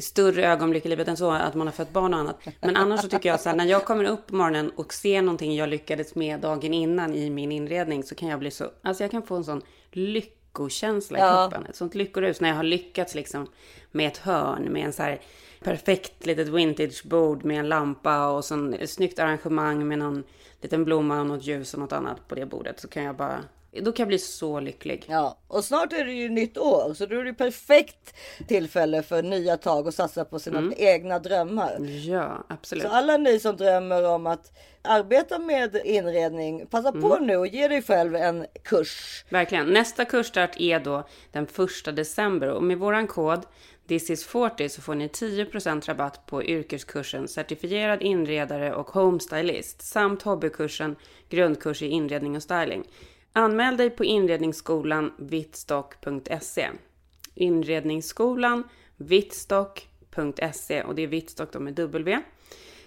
[0.00, 2.40] större ögonblick i livet än så, att man har fått barn och annat.
[2.60, 5.22] Men annars så tycker jag så här, när jag kommer upp på morgonen och ser
[5.22, 9.04] någonting jag lyckades med dagen innan i min inredning så kan jag bli så, alltså
[9.04, 11.48] jag kan få en sån lyckokänsla i Ja.
[11.50, 11.66] kroppen.
[11.70, 13.46] Ett sånt lyckorus när jag har lyckats liksom
[13.90, 15.20] med ett hörn, med en så här
[15.64, 20.22] perfekt litet vintagebord med en lampa och så ett snyggt arrangemang med någon
[20.60, 22.80] liten blomma och något ljus och något annat på det bordet.
[22.80, 23.40] Så kan jag bara,
[23.80, 25.04] då kan jag bli så lycklig.
[25.08, 28.14] Ja, och snart är det ju nytt år så då är det perfekt
[28.48, 30.74] tillfälle för nya tag och satsa på sina Mm.
[30.76, 31.76] egna drömmar.
[32.04, 32.84] Ja, absolut.
[32.84, 37.26] Så alla ni som drömmer om att arbeta med inredning, passa på Mm.
[37.26, 39.24] nu och ge dig själv en kurs.
[39.28, 39.66] Verkligen.
[39.66, 43.46] Nästa kursstart är då den 1 december och med våran kod
[43.88, 50.22] This is 40 så får ni 10% rabatt på yrkeskursen certifierad inredare och homestylist samt
[50.22, 50.96] hobbykursen
[51.28, 52.84] grundkurs i inredning och styling.
[53.32, 56.68] Anmäl dig på inredningsskolan vittstock.se.
[57.34, 58.64] Inredningsskolan
[58.96, 62.22] vittstock.se och det är vittstock då med W.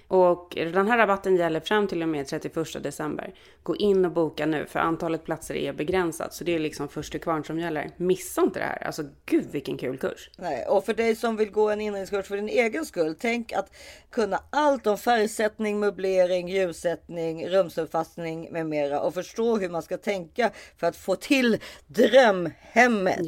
[0.08, 3.34] Och den här rabatten gäller fram till och med 31 december.
[3.66, 6.34] Gå in och boka nu för antalet platser är begränsat.
[6.34, 7.90] Så det är liksom först till kvarn som gäller.
[7.98, 8.84] Missa inte det här.
[8.86, 10.30] Alltså gud vilken kul kurs.
[10.38, 13.72] Nej, och för dig som vill gå en inredningskurs för din egen skull, tänk att
[14.12, 20.52] kunna allt om färgsättning, möblering, ljussättning, rumsuppfattning med mera och förstå hur man ska tänka
[20.78, 23.20] för att få till drömhemmet.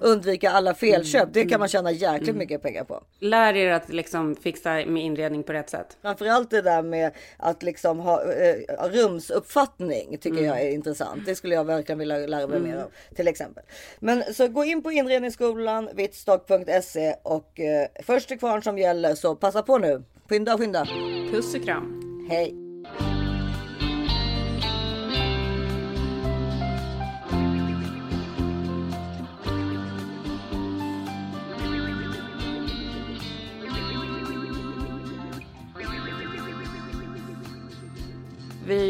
[0.00, 1.28] Undvika alla felköp.
[1.32, 2.38] Det kan man tjäna jäkligt Mm.
[2.38, 3.02] mycket pengar på.
[3.18, 5.96] Lär er att liksom fixa med inredning på rätt sätt.
[6.02, 9.85] Framförallt det där med att liksom ha eh, rumsuppfattning
[10.20, 10.44] tycker Mm.
[10.44, 11.26] jag är intressant.
[11.26, 12.70] Det skulle jag verkligen vilja lära mig Mm.
[12.70, 13.64] mer av till exempel.
[13.98, 19.36] Men så gå in på inredningsskolan vittstock.se och eh, först till kvarn som gäller så
[19.36, 20.02] passa på nu.
[20.28, 20.86] Skynda skynda.
[21.32, 22.26] Puss och kram.
[22.30, 22.65] Hej.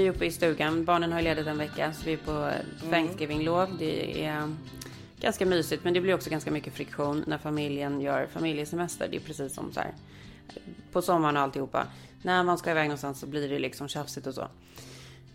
[0.06, 0.84] Vi är uppe i stugan.
[0.84, 2.50] Barnen har ledigt en vecka så vi är på
[2.90, 3.76] Thanksgiving-lov.
[3.78, 4.54] Det är
[5.20, 9.08] ganska mysigt men det blir också ganska mycket friktion när familjen gör familjesemester.
[9.10, 9.92] Det är precis som så här
[10.92, 11.86] på sommaren och alltihopa.
[12.22, 14.48] När man ska iväg någonstans så blir det liksom tjafsigt och så.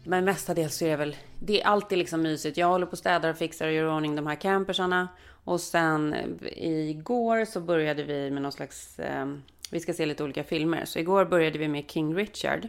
[0.03, 2.57] Men mestadels så är det väl, det är alltid liksom mysigt.
[2.57, 5.07] Jag håller på och städar och fixar och gör ordning de här campersarna.
[5.43, 9.25] Och sen eh, igår så började vi med någon slags, eh,
[9.71, 10.85] vi ska se lite olika filmer.
[10.85, 12.67] Så igår började vi med King Richard.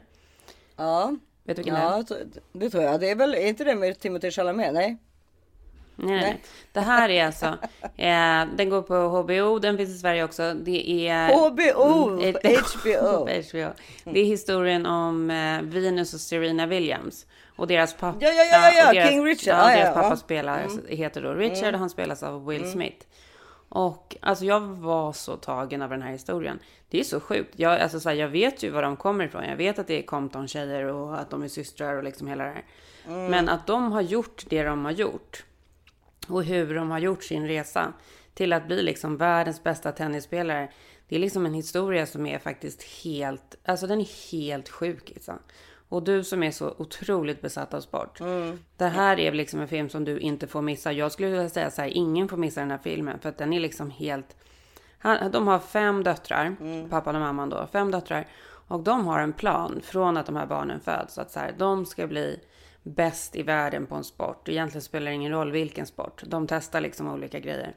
[0.76, 1.16] Ja.
[1.44, 2.02] Vet du vilken ja, det är?
[2.02, 3.00] tror- det tror jag.
[3.00, 4.74] Det är väl är inte det med Timothy Chalamet?
[4.74, 4.96] Nej.
[5.96, 6.42] Nej, nej.
[6.72, 7.46] Det här är alltså,
[7.96, 10.54] eh, den går på HBO, den finns i Sverige också.
[10.54, 11.28] Det är...
[11.34, 12.34] HBO, Mm,
[12.82, 13.18] HBO.
[13.20, 13.72] HBO.
[14.12, 17.26] Det är historien om eh, Venus och Serena Williams.
[17.56, 18.18] Och deras pappa.
[18.20, 19.54] Ja, ja, ja, ja, deras, King Richard.
[19.58, 20.16] Ja, Ja, deras pappa ja.
[20.16, 23.06] spelar, heter då Richard och han spelas av Will Smith.
[23.68, 26.58] Och alltså jag var så tagen av den här historien.
[26.92, 27.54] Det är så sjukt.
[27.56, 29.44] Jag, alltså, så här, jag vet ju var de kommer ifrån.
[29.44, 32.50] Jag vet att det är Compton-tjejer och att de är systrar och liksom hela det
[32.50, 32.64] här.
[33.28, 35.44] Men att de har gjort det de har gjort
[36.28, 37.92] och hur de har gjort sin resa
[38.34, 40.72] till att bli liksom världens bästa tennisspelare.
[41.08, 45.08] Det är liksom en historia som är faktiskt helt, alltså den är helt sjuk.
[45.08, 45.38] Liksom.
[45.88, 48.18] Och du som är så otroligt besatt av sport.
[48.76, 50.92] Det här är liksom en film som du inte får missa.
[50.92, 53.18] Jag skulle vilja säga så här, ingen får missa den här filmen.
[53.18, 54.36] För att den är liksom helt...
[55.02, 56.56] Han, de har fem döttrar,
[56.90, 58.26] pappan och mamman då, fem döttrar.
[58.68, 61.18] Och de har en plan från att de här barnen föds.
[61.18, 62.40] Att så här, de ska bli
[62.82, 64.48] bäst i världen på en sport.
[64.48, 66.22] Egentligen spelar det ingen roll vilken sport.
[66.26, 67.74] De testar liksom olika grejer.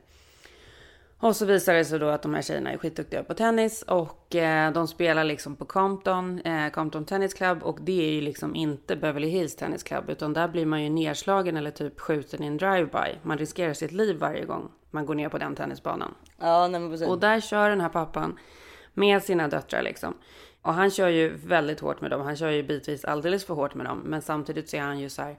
[1.19, 4.35] Och så visar det sig då att de här tjejerna är skitduktiga på tennis och
[4.35, 8.55] eh, de spelar liksom på Compton, eh, Compton Tennis Club och det är ju liksom
[8.55, 12.47] inte Beverly Hills Tennis Club utan där blir man ju nedslagen eller typ skjuten i
[12.47, 13.19] en drive-by.
[13.21, 16.13] Man riskerar sitt liv varje gång man går ner på den tennisbanan.
[16.39, 17.07] Ja, nej men precis.
[17.07, 18.39] Och där kör den här pappan
[18.93, 20.13] med sina döttrar liksom.
[20.61, 22.21] Och han kör ju väldigt hårt med dem.
[22.21, 24.01] Han kör ju bitvis alldeles för hårt med dem.
[24.05, 25.37] Men samtidigt så är han ju så här.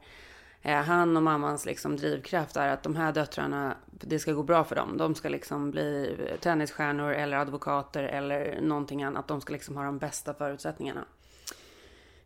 [0.67, 4.65] Eh, han och mammans liksom drivkraft är att de här döttrarna, det ska gå bra
[4.65, 4.97] för dem.
[4.97, 9.29] De ska liksom bli tennisstjärnor eller advokater eller någonting annat.
[9.29, 11.05] De ska liksom ha de bästa förutsättningarna.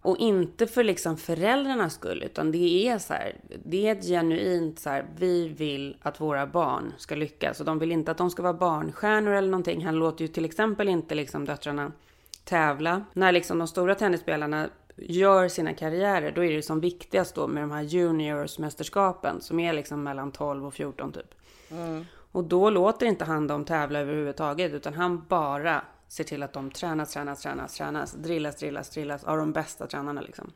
[0.03, 4.79] Och inte för liksom föräldrarnas skull, utan det är så här, det är ett genuint
[4.79, 7.61] så här, vi vill att våra barn ska lyckas.
[7.61, 9.85] Och de vill inte att de ska vara barnstjärnor eller någonting.
[9.87, 11.93] Han låter ju till exempel inte liksom döttrarna
[12.45, 13.05] tävla.
[13.13, 14.69] När liksom de stora tennisspelarna
[15.03, 19.73] gör sina karriärer, då är det som viktigast då med de här juniorsmästerskapen som är
[19.73, 21.35] liksom mellan 12 och 14 typ.
[22.33, 26.71] Och då låter inte han dem tävla överhuvudtaget, utan han bara ser till att de
[26.71, 30.53] tränas, tränas, tränas, tränas, drillas, drillas, drillas av de bästa tränarna liksom.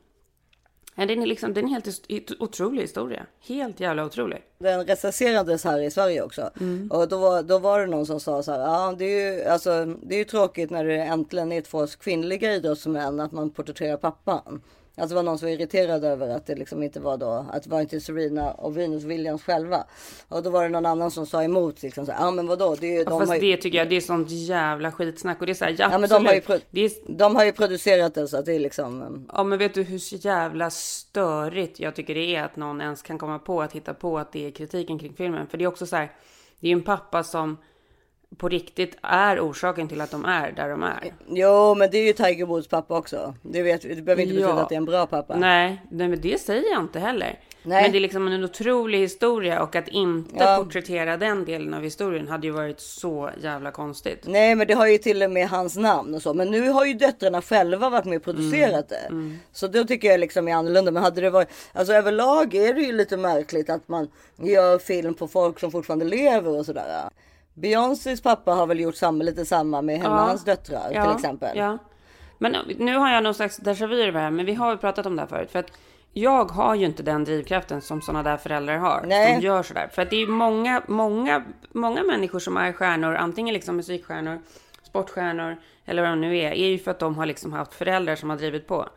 [0.94, 3.26] Ja, Den är liksom, det är helt otrolig historia.
[3.40, 4.42] Helt jävla otrolig.
[4.58, 6.50] Den recenserades här i Sverige också.
[6.60, 6.90] Mm.
[6.90, 8.60] Och då var, då var det någon som sa så här.
[8.60, 12.54] Ja, det är ju, alltså, det är ju tråkigt när det äntligen är två kvinnliga
[12.54, 14.62] idrottsmän att man porträtterar pappan.
[14.96, 17.62] Alltså det var någon som var irriterad över att det liksom inte var då, att
[17.62, 19.84] det var inte Serena och Venus Williams själva.
[20.28, 22.90] Och då var det någon annan som sa emot liksom ja men vadå, det är
[22.92, 25.40] ju, Ja, de fast har ju, det tycker jag, det är sånt jävla skitsnack.
[25.40, 27.44] Och det är så här, ja, ja men de har ju, pro- är, de har
[27.44, 30.70] ju producerat det så att det är liksom, um, Ja men vet du hur jävla
[30.70, 34.32] störigt jag tycker det är att någon ens kan komma på att hitta på att
[34.32, 35.46] det är kritiken kring filmen.
[35.46, 36.12] För det är också så här,
[36.60, 37.56] det är ju en pappa som
[38.38, 41.12] på riktigt är orsaken till att de är där de är.
[41.28, 43.34] jo men det är ju Tiger Woods pappa också.
[43.42, 44.60] Det vet det behöver inte betyda Ja.
[44.62, 45.36] att det är en bra pappa.
[45.36, 47.38] Nej, men det säger jag inte heller.
[47.66, 47.82] Nej.
[47.82, 50.56] Men det är liksom en otrolig historia och att inte Ja.
[50.64, 54.20] porträttera den delen av historien hade ju varit så jävla konstigt.
[54.26, 56.34] Nej men det har ju till och med hans namn och så.
[56.34, 59.30] Men nu har ju döttrarna själva varit med och producerat Mm.
[59.30, 59.36] det.
[59.58, 60.90] Så då tycker jag liksom är annorlunda.
[60.90, 65.14] Men hade det varit, alltså överlag är det ju lite märkligt att man gör film
[65.14, 67.08] på folk som fortfarande lever och sådär.
[67.54, 71.58] Beyoncés pappa har väl gjort samma, lite samma med henne och hans döttrar till exempel.
[71.58, 71.78] Ja.
[72.38, 74.76] Men nu har jag någon slags déjà vu i det här, men vi har ju
[74.78, 75.50] pratat om det här förut.
[75.50, 75.70] För att
[76.12, 79.04] jag har ju inte den drivkraften som sådana där föräldrar har.
[79.06, 79.34] Nej.
[79.34, 79.88] Som gör sådär.
[79.92, 84.42] För att det är många, många, många människor som är stjärnor, antingen liksom musikstjärnor,
[84.82, 88.16] sportstjärnor eller vad de nu är, är ju för att de har liksom haft föräldrar
[88.16, 88.88] som har drivit på.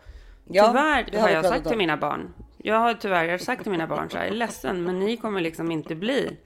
[0.46, 1.78] Ja, tyvärr det har har vi jag pratat sagt till om.
[1.78, 2.34] mina barn.
[2.58, 5.00] Jag har tyvärr jag har sagt till mina barn så här, jag är ledsen, men
[5.00, 6.38] ni kommer liksom inte bli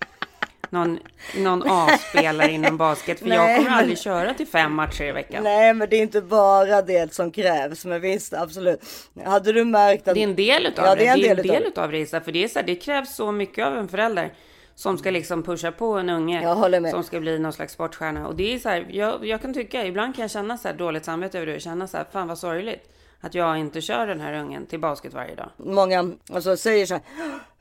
[0.72, 1.00] någon,
[1.38, 3.20] någon A-spelare inom basket.
[3.20, 5.44] För Nej, jag kommer men- aldrig köra till fem matcher i veckan.
[5.44, 7.86] Nej men det är inte bara det som krävs.
[7.86, 8.82] Men visst absolut.
[9.26, 10.14] Hade du märkt att...
[10.16, 11.02] Det är en del utav Ja, det.
[11.02, 11.68] Det är en del, det.
[11.68, 12.06] utav det.
[12.26, 14.34] För det, är så här, det krävs så mycket av en förälder
[14.76, 16.56] som ska liksom pusha på en unge
[16.92, 18.28] som ska bli någon slags sportstjärna.
[18.28, 20.76] Och det är så här, jag, jag kan tycka, ibland kan jag känna så här
[20.76, 22.88] dåligt samvete över det och känna så här, fan vad sorgligt
[23.22, 25.50] att jag inte kör den här ungen till basket varje dag.
[25.58, 27.04] många alltså, säger så här.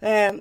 [0.02, 0.34] Eh,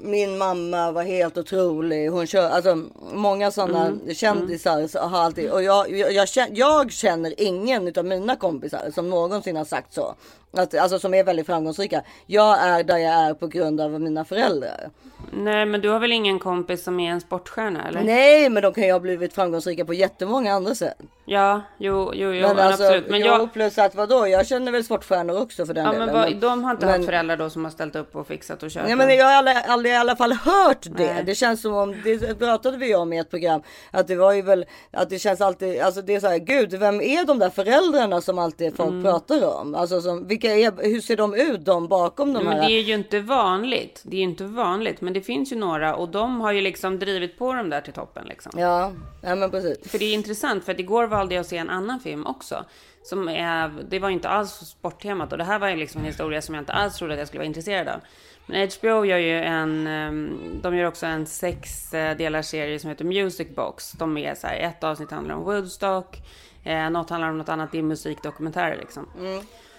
[0.00, 2.08] min mamma var helt otrolig.
[2.10, 6.58] Hon kör, alltså många sådana Mm, kändisar så har alltid och jag, jag, jag, känner,
[6.58, 10.14] jag känner ingen av mina kompisar som någonsin har sagt så.
[10.52, 12.02] Att, alltså som är väldigt framgångsrika.
[12.26, 14.90] Jag är där jag är på grund av mina föräldrar.
[15.32, 18.02] Nej, men du har väl ingen kompis som är en sportstjärna eller?
[18.02, 20.96] Nej, men de kan ju ha blivit framgångsrika på jättemånga andra sätt.
[21.30, 23.08] Ja, jo, jo, jo Men alltså, absolut.
[23.10, 26.06] Men jo, jag, plus att vadå, jag känner väl sportstjärnor också för den ja, delen.
[26.06, 28.62] men vad, de har inte men- haft föräldrar då som har ställt upp och fixat
[28.62, 28.84] och kört.
[28.86, 31.14] Nej men jag har aldrig, aldrig i alla fall hört det.
[31.14, 31.22] Nej.
[31.26, 34.42] Det känns som om, det pratade vi om i ett program, att det var ju
[34.42, 37.50] väl, att det känns alltid, alltså det är så här, gud vem är de där
[37.50, 39.02] föräldrarna som alltid folk Mm.
[39.02, 39.74] pratar om?
[39.74, 42.68] Alltså som, vilka är, hur ser de ut de bakom de Men här?
[42.68, 44.02] det är ju inte vanligt.
[44.04, 45.00] Det är ju inte vanligt.
[45.00, 47.92] Men det finns ju några och de har ju liksom drivit på dem där till
[47.92, 48.52] toppen liksom.
[48.56, 49.90] Ja, ja men precis.
[49.90, 52.64] För det är intressant för att igår valde jag att se en annan film också.
[53.02, 56.42] Som är, det var inte alls sporttemat och det här var ju liksom en historia
[56.42, 58.00] som jag inte alls trodde att jag skulle vara intresserad av.
[58.46, 62.90] Men HBO gör ju en, ehm, de gör också en sex eh, delars serie som
[62.90, 63.92] heter Music Box.
[63.92, 66.16] De är så här, ett avsnitt handlar om Woodstock,
[66.64, 69.06] eh, något handlar om något annat, det är musikdokumentärer liksom.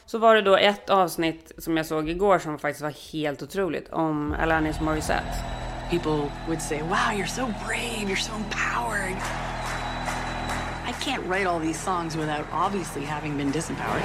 [0.10, 3.90] Så var det då ett avsnitt som jag såg igår som faktiskt var helt otroligt
[3.90, 5.34] om Alanis Morissette.
[5.90, 9.18] People would say, Wow, you're so brave, you're so empowered.
[10.90, 14.04] I can't write all these songs without obviously having been disempowered.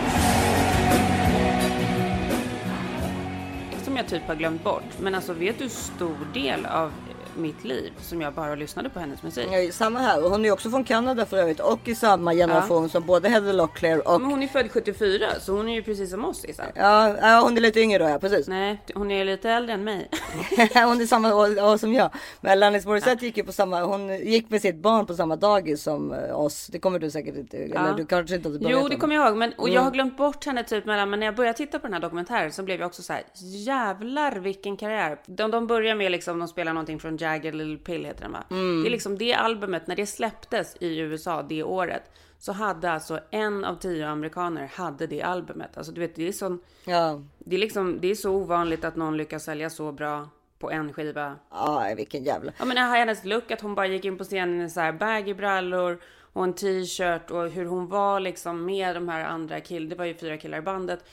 [3.84, 4.98] som jag typ har glömt bort.
[5.00, 6.92] Men alltså vet du hur stor del av
[7.36, 9.48] mitt liv som jag bara lyssnade på hennes musik?
[9.50, 12.88] Ja, samma här och hon är också från Kanada för övrigt och i samma generation
[12.88, 16.10] som både Heather Locklear och Men hon är född 74 så hon är ju precis
[16.10, 16.64] som oss Issa.
[16.74, 18.48] Ja, ja, hon är lite yngre då, ja precis.
[18.48, 20.08] Nej, hon är lite äldre än mig.
[20.74, 22.10] hon är samma år, som jag.
[22.40, 25.82] Men Alanis Morissette gick ju på samma, hon gick med sitt barn på samma dagis
[25.82, 26.66] som eh, oss.
[26.66, 29.36] Det kommer du säkert inte, eller du kanske inte Jo, det kommer jag ihåg.
[29.36, 29.84] Men, och jag Mm.
[29.84, 32.52] har glömt bort henne typ mellan, men när jag började titta på den här dokumentären
[32.52, 33.22] så blev jag också så här,
[33.68, 35.18] jävlar vilken karriär.
[35.26, 38.44] De, de börjar med liksom, de spelar någonting från Jagged Little Pill heter den va?
[38.50, 38.82] Mm.
[38.82, 42.02] Det är liksom det albumet, när det släpptes i USA det året,
[42.38, 45.76] så hade alltså en av tio amerikaner hade det albumet.
[45.76, 47.22] Alltså du vet, det är sån, Ja.
[47.38, 50.92] det är liksom, det är så ovanligt att någon lyckas sälja så bra på en
[50.92, 51.36] skiva.
[51.50, 52.52] Ja, vilken jävla.
[52.58, 55.34] Ja men hennes look, att hon bara gick in på scenen i så här baggy
[55.34, 55.98] brallor
[56.32, 60.04] och en t-shirt och hur hon var liksom med de här andra killarna, det var
[60.04, 61.04] ju fyra killar i bandet.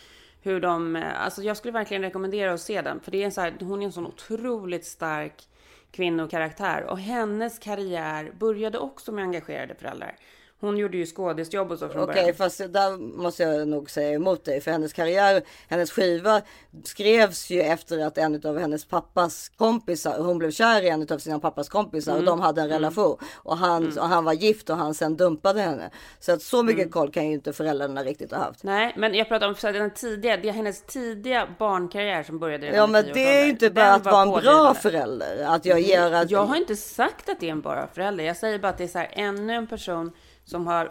[0.42, 3.32] Hur de, eh, alltså jag skulle verkligen rekommendera att se den, för det är en
[3.32, 5.44] så här, hon är en sån otroligt stark
[5.92, 10.16] kvinnokaraktär och hennes karriär började också med engagerade föräldrar.
[10.62, 12.36] Hon gjorde ju skådisjobb och så från Okej, början.
[12.36, 14.62] fast där måste jag nog säga emot dig.
[14.62, 16.42] För hennes karriär, hennes skiva
[16.84, 21.18] skrevs ju efter att en av hennes pappas kompisar, hon blev kär i en av
[21.18, 22.26] sina pappas kompisar och Mm.
[22.30, 23.18] de hade en relation.
[23.36, 25.90] Och, han, och han var gift och han sen dumpade henne.
[26.20, 26.92] Så att så mycket Mm.
[26.92, 28.64] koll kan ju inte föräldrarna riktigt ha haft.
[28.64, 32.66] Nej, men jag pratar om så den tidiga, det är hennes tidiga barnkarriär som började
[32.68, 35.46] redan Ja men det är ju inte Den bara att var vara en bra förälder.
[35.48, 36.32] Att jag ger att...
[36.32, 38.24] Jag har inte sagt att det är en bara förälder.
[38.24, 40.12] Jag säger bara att det är så här, ännu en person
[40.46, 40.90] som har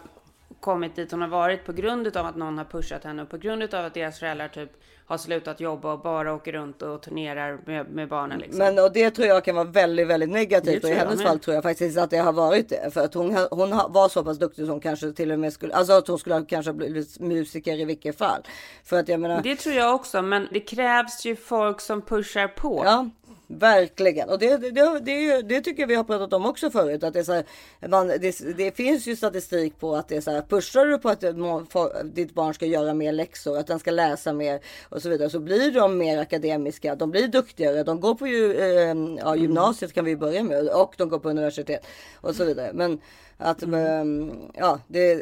[0.60, 3.38] kommit dit hon har varit på grund av att någon har pushat henne och på
[3.38, 4.70] grund av att deras föräldrar typ
[5.10, 8.58] har slutat jobba och bara åker runt och turnerar med, med barnen liksom.
[8.58, 10.84] Men och det tror jag kan vara väldigt, väldigt negativt.
[10.84, 12.94] Och i hennes fall tror jag faktiskt att det har varit det.
[12.94, 15.92] För att hon, hon var så pass duktig som kanske till och med skulle, alltså
[15.92, 18.42] att hon skulle ha kanske blivit musiker i vilket fall.
[18.84, 19.42] För att jag menar.
[19.42, 22.82] Det tror jag också, men det krävs ju folk som pushar på.
[22.84, 23.10] Ja,
[23.50, 24.28] verkligen.
[24.28, 27.02] Och det, det, det, det, det tycker jag vi har pratat om också förut.
[27.02, 27.44] Att det, är så här,
[27.88, 31.08] man, det, det finns ju statistik på att det är så här, pushar du på
[31.08, 35.30] att ditt barn ska göra mer läxor, att den ska läsa mer och så vidare,
[35.30, 36.94] så blir de mer akademiska.
[36.94, 37.82] De blir duktigare.
[37.82, 41.30] De går på ju, eh, ja, gymnasiet kan vi börja med och de går på
[41.30, 42.70] universitet och så vidare.
[42.74, 43.00] Men
[43.40, 44.31] att, Mm.
[44.31, 45.14] eh, ja, det,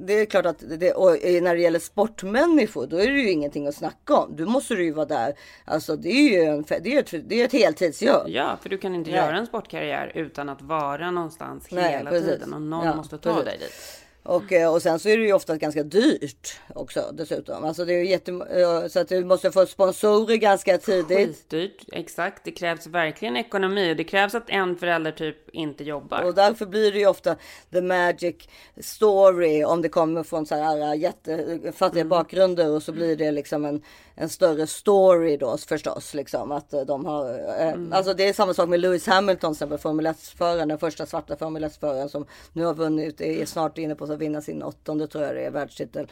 [0.00, 0.94] det är klart att det,
[1.42, 4.36] när det gäller sportmänniskor, då är det ju ingenting att snacka om.
[4.36, 5.34] Du måste ju vara där.
[5.64, 8.22] Alltså det är ju en, det är ett, det är ett heltidsjobb.
[8.28, 9.18] Ja, för du kan inte Nej.
[9.20, 12.28] göra en sportkarriär utan att vara någonstans Nej, hela precis.
[12.28, 13.44] tiden och någon Ja, måste ta precis.
[13.44, 14.02] dig dit.
[14.26, 17.64] Och, eh, och sen så är det ju ofta ganska dyrt också dessutom.
[17.64, 21.08] Alltså det är jätte, eh, så att du måste få sponsorer ganska tidigt.
[21.28, 22.44] Skitdyrt, exakt.
[22.44, 26.22] Det krävs verkligen ekonomi och det krävs att en förälder typ inte jobbar.
[26.22, 27.36] Och därför blir det ju ofta
[27.72, 28.36] the magic
[28.80, 32.08] story om det kommer från så här jättefattiga Mm.
[32.08, 33.82] bakgrunder och så blir det liksom en,
[34.16, 36.14] en större story då förstås.
[36.14, 37.92] Liksom att eh, de har, eh, Mm.
[37.92, 42.08] alltså det är samma sak med Lewis Hamilton Formel 1-föraren, den första svarta Formel 1-föraren
[42.08, 45.44] som nu har vunnit, är snart inne på att vinna sin åttonde tror jag det
[45.46, 46.06] är, världstitel.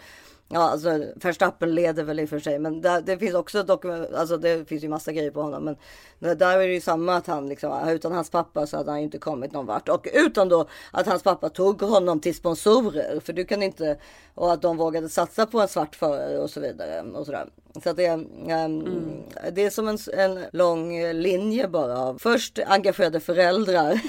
[0.49, 4.15] Ja, alltså Verstappen leder väl i och för sig, men där, det finns också dokument,
[4.15, 5.77] alltså det finns ju massa grejer på honom, men
[6.19, 8.99] det- där är det ju samma att han liksom, utan hans pappa så hade han
[9.01, 13.21] ju inte kommit någon vart och utan då att hans pappa tog honom till sponsorer,
[13.21, 13.97] för du kan inte,
[14.35, 17.49] och att de vågade satsa på en svart förare och så vidare och sådär.
[17.85, 22.59] Så att det, är, ehm, det är som en, en lång linje bara av först
[22.67, 24.01] engagerade föräldrar,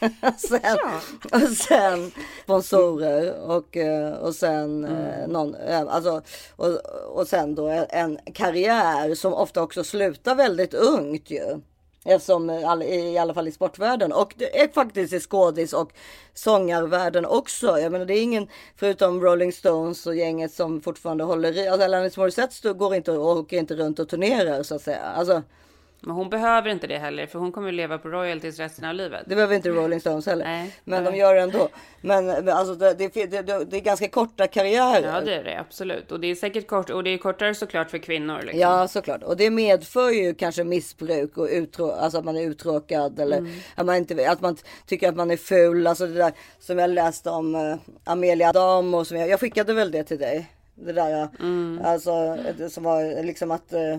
[0.36, 0.78] sen,
[1.32, 6.22] och sen sponsorer och, eh, och sen eh, någon, eh, alltså,
[6.56, 11.60] och, och sen då en karriär som ofta också slutar väldigt ungt ju.
[12.06, 15.92] Eftersom i alla fall i sportvärlden och det är faktiskt i skådis och
[16.34, 17.78] sångarvärlden också.
[17.78, 21.68] Jag menar det är ingen förutom Rolling Stones och gänget som fortfarande håller i.
[21.68, 25.02] Alltså Alanis Morissette går inte och åker inte runt och turnerar så att säga.
[25.02, 25.42] Alltså
[26.06, 29.22] Men hon behöver inte det heller, för hon kommer leva på royalties resten av livet.
[29.26, 30.44] det behöver inte Rolling Stones heller.
[30.44, 30.76] Nej.
[30.84, 31.68] men de gör det ändå.
[32.00, 35.14] Men, men alltså det, det, det, det, är ganska korta karriärer.
[35.14, 36.12] Ja, det är det absolut.
[36.12, 38.40] Och det är säkert kort och det är kortare såklart för kvinnor.
[38.42, 38.60] Liksom.
[38.60, 39.22] Ja, såklart.
[39.22, 43.52] Och det medför ju kanske missbruk och utrå alltså att man är uttråkad eller Mm.
[43.74, 45.86] att, man inte, att man tycker att man är ful.
[45.86, 49.74] Alltså det där som jag läste om uh, Amelia Dam och som jag, jag skickade
[49.74, 50.50] väl det till dig.
[50.74, 51.80] Det där Mm.
[51.84, 53.98] alltså det som var liksom att eh,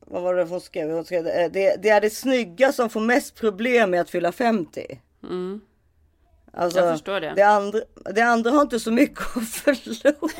[0.00, 0.90] vad var det hon skrev?
[0.90, 4.32] Hon skrev eh, det, det är det snygga som får mest problem med att fylla
[4.32, 5.00] 50.
[5.22, 5.60] Mm.
[6.56, 7.32] Alltså, Jag förstår det.
[7.36, 7.80] Det andra,
[8.14, 10.32] det andra har inte så mycket att förlora.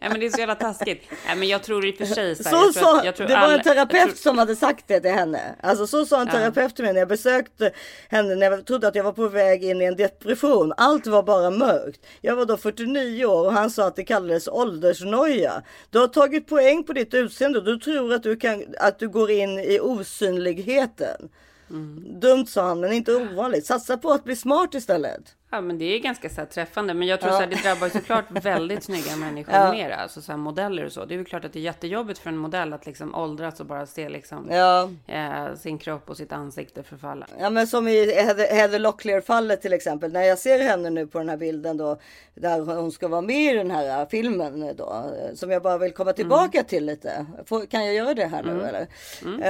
[0.00, 1.02] Nej, men det är så jävla taskigt.
[1.26, 3.40] Nej, men jag tror i och för sig så här, Så jag tror det var
[3.40, 5.40] alla- en terapeut tror- som hade sagt det till henne.
[5.62, 6.32] Alltså så sa en Ja.
[6.32, 7.70] terapeut till mig när jag besökte
[8.08, 10.72] henne när jag trodde att jag var på väg in i en depression.
[10.76, 12.00] Allt var bara mörkt.
[12.20, 15.62] Jag var då 49 år och han sa att det kallades åldersnoja.
[15.90, 19.30] Du har tagit poäng på ditt utseende du tror att du, kan, att du går
[19.30, 21.28] in i osynligheten.
[21.70, 22.20] Mm.
[22.20, 23.66] Dumt sa han men inte ovanligt.
[23.66, 25.36] Satsa på att bli smart istället.
[25.50, 26.94] Ja, men det är ganska så träffande.
[26.94, 27.36] Men jag tror Ja.
[27.38, 29.72] så här, det drabbar såklart väldigt snygga människor Ja.
[29.72, 29.90] mer.
[29.90, 31.04] Alltså så här, modeller och så.
[31.04, 33.66] Det är ju klart att det är jättejobbigt för en modell att liksom åldras och
[33.66, 34.90] bara se liksom Ja.
[35.06, 37.26] eh, sin kropp och sitt ansikte förfalla.
[37.40, 40.12] Ja men som i Heather, Heather Locklear fallet till exempel.
[40.12, 41.98] När jag ser henne nu på den här bilden då.
[42.34, 45.10] Där hon ska vara med i den här filmen då.
[45.34, 47.26] Som jag bara vill komma tillbaka till lite.
[47.46, 48.64] Får, kan jag göra det här nu Mm.
[48.64, 48.86] eller?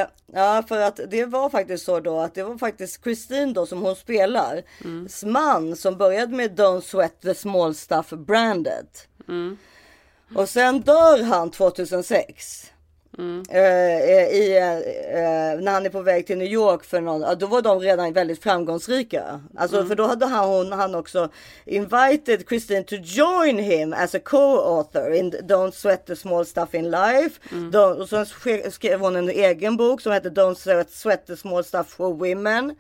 [0.01, 3.67] Eh, Ja för att det var faktiskt så då att det var faktiskt Christine då
[3.67, 4.63] som hon spelar.
[5.27, 9.09] Man som började med Don't Sweat the Small Stuff brandet.
[10.35, 12.73] Och sen dör han 2006.
[13.51, 17.63] Eh, i, eh, när han är på väg till New York för någon, då var
[17.63, 19.41] de redan väldigt framgångsrika.
[19.57, 21.29] Alltså för då hade han, hon, han också
[21.65, 26.91] invited Christine to join him as a co-author in Don't Sweat the Small Stuff in
[26.91, 27.41] Life.
[27.51, 28.27] Don't, och sen
[28.71, 32.75] skrev hon en egen bok som heter Don't Sweat, Sweat the Small Stuff for Women.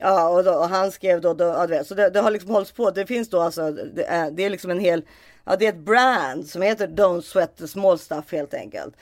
[0.00, 2.72] Ja, och, då, och han skrev då, då ja, så det, det har liksom hållits
[2.72, 2.90] på.
[2.90, 5.02] Det finns då alltså, det är, det är liksom en hel,
[5.44, 8.94] ja det är ett brand som heter Don't Sweat the Small Stuff helt enkelt.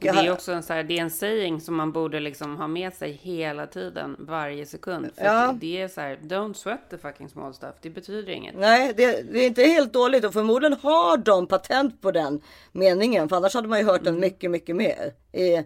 [0.00, 2.68] Det är också en, så här, det är en saying som man borde liksom ha
[2.68, 5.10] med sig hela tiden, varje sekund.
[5.16, 5.54] För Ja.
[5.60, 7.74] det, är så här, don't sweat the fucking small stuff.
[7.80, 8.54] Det betyder inget.
[8.58, 12.40] Nej, det, det är inte helt dåligt och förmodligen har de patent på den
[12.72, 13.28] meningen.
[13.28, 15.12] För annars hade man ju hört den mycket, mycket mer.
[15.32, 15.58] I,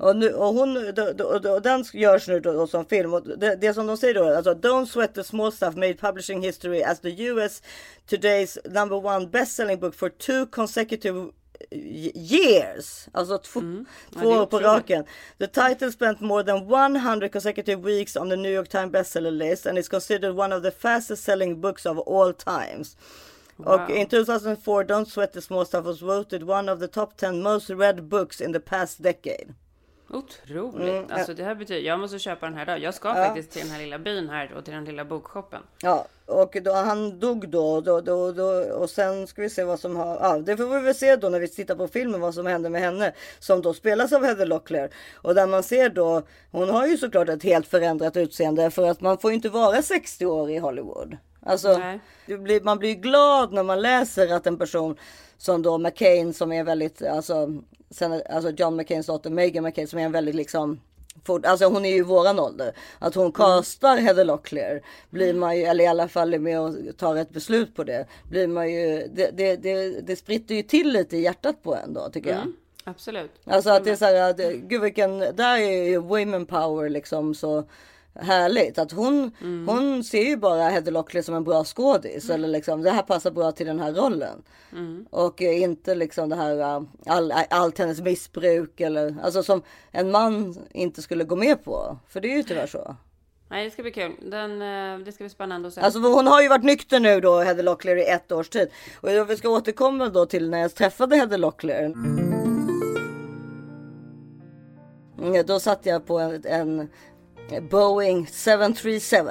[0.00, 3.14] och, nu, och, hon, då, då, då, och den görs nu då, då som film.
[3.14, 6.42] Och det, det som de säger då, alltså Don't sweat the small stuff made publishing
[6.42, 7.62] history as the US
[8.10, 11.30] today's number one best-selling book for two consecutive
[11.70, 13.08] years.
[13.12, 15.04] Alltså två, Ja, två är år på raken.
[15.38, 19.66] The title spent more than 100 consecutive weeks on the New York Times bestseller list
[19.66, 22.96] and is considered one of the fastest selling books of all times.
[23.56, 27.42] Och in 2004 Don't Sweat the Small Stuff was voted one of the top 10
[27.42, 29.54] most read books in the past decade.
[30.10, 30.88] Otroligt.
[30.88, 31.14] Mm, ja.
[31.14, 32.78] Alltså det här betyder, jag måste köpa den här idag.
[32.78, 33.14] Jag ska Ja.
[33.14, 35.60] faktiskt till den här lilla byn här och till den lilla bokshoppen.
[35.82, 38.44] Ja, och då, han dog då, då, då, då
[38.74, 41.28] och sen ska vi se vad som har, ja det får vi väl se då
[41.28, 44.46] när vi tittar på filmen vad som händer med henne som då spelas av Heather
[44.46, 48.90] Locklear och där man ser då, hon har ju såklart ett helt förändrat utseende för
[48.90, 51.16] att man får inte vara 60 år i Hollywood.
[51.46, 51.80] Alltså,
[52.26, 54.96] blir, man blir glad när man läser att en person
[55.38, 59.98] som då McCain som är väldigt, alltså, sen, alltså John McCains dotter Meghan McCain som
[59.98, 60.80] är en väldigt liksom
[61.24, 62.72] fort, alltså hon är ju våran ålder.
[62.98, 64.80] Att hon castar Heather Locklear
[65.10, 68.06] blir man ju, eller i alla fall är med och tar ett beslut på det.
[68.30, 71.94] Blir man ju, det, det, det, det spritter ju till lite i hjärtat på en
[71.94, 72.38] då tycker jag.
[72.38, 73.30] Mm, absolut.
[73.44, 77.34] Alltså att det är så här, att, gud vilken, där är ju women power liksom
[77.34, 77.64] så
[78.14, 78.78] härligt.
[78.78, 79.30] Att hon,
[79.66, 82.30] hon ser ju bara Heather Locklear som en bra skådis.
[82.30, 84.42] Eller liksom, det här passar bra till den här rollen.
[85.10, 90.10] Och eh, inte liksom det här, eh, all, allt hennes missbruk eller, alltså som en
[90.10, 91.98] man inte skulle gå med på.
[92.08, 92.96] För det är ju tyvärr så.
[93.48, 94.12] Nej, det ska bli kul.
[94.30, 95.80] Den, eh, det ska bli spännande att se.
[95.80, 98.68] Alltså hon har ju varit nykter nu då, Heather Locklear i ett års tid.
[99.00, 101.94] Och jag ska återkomma då till när jag träffade Heather Locklear.
[105.18, 106.88] Mm, Då satt jag på en, en
[107.70, 109.30] Boeing 737.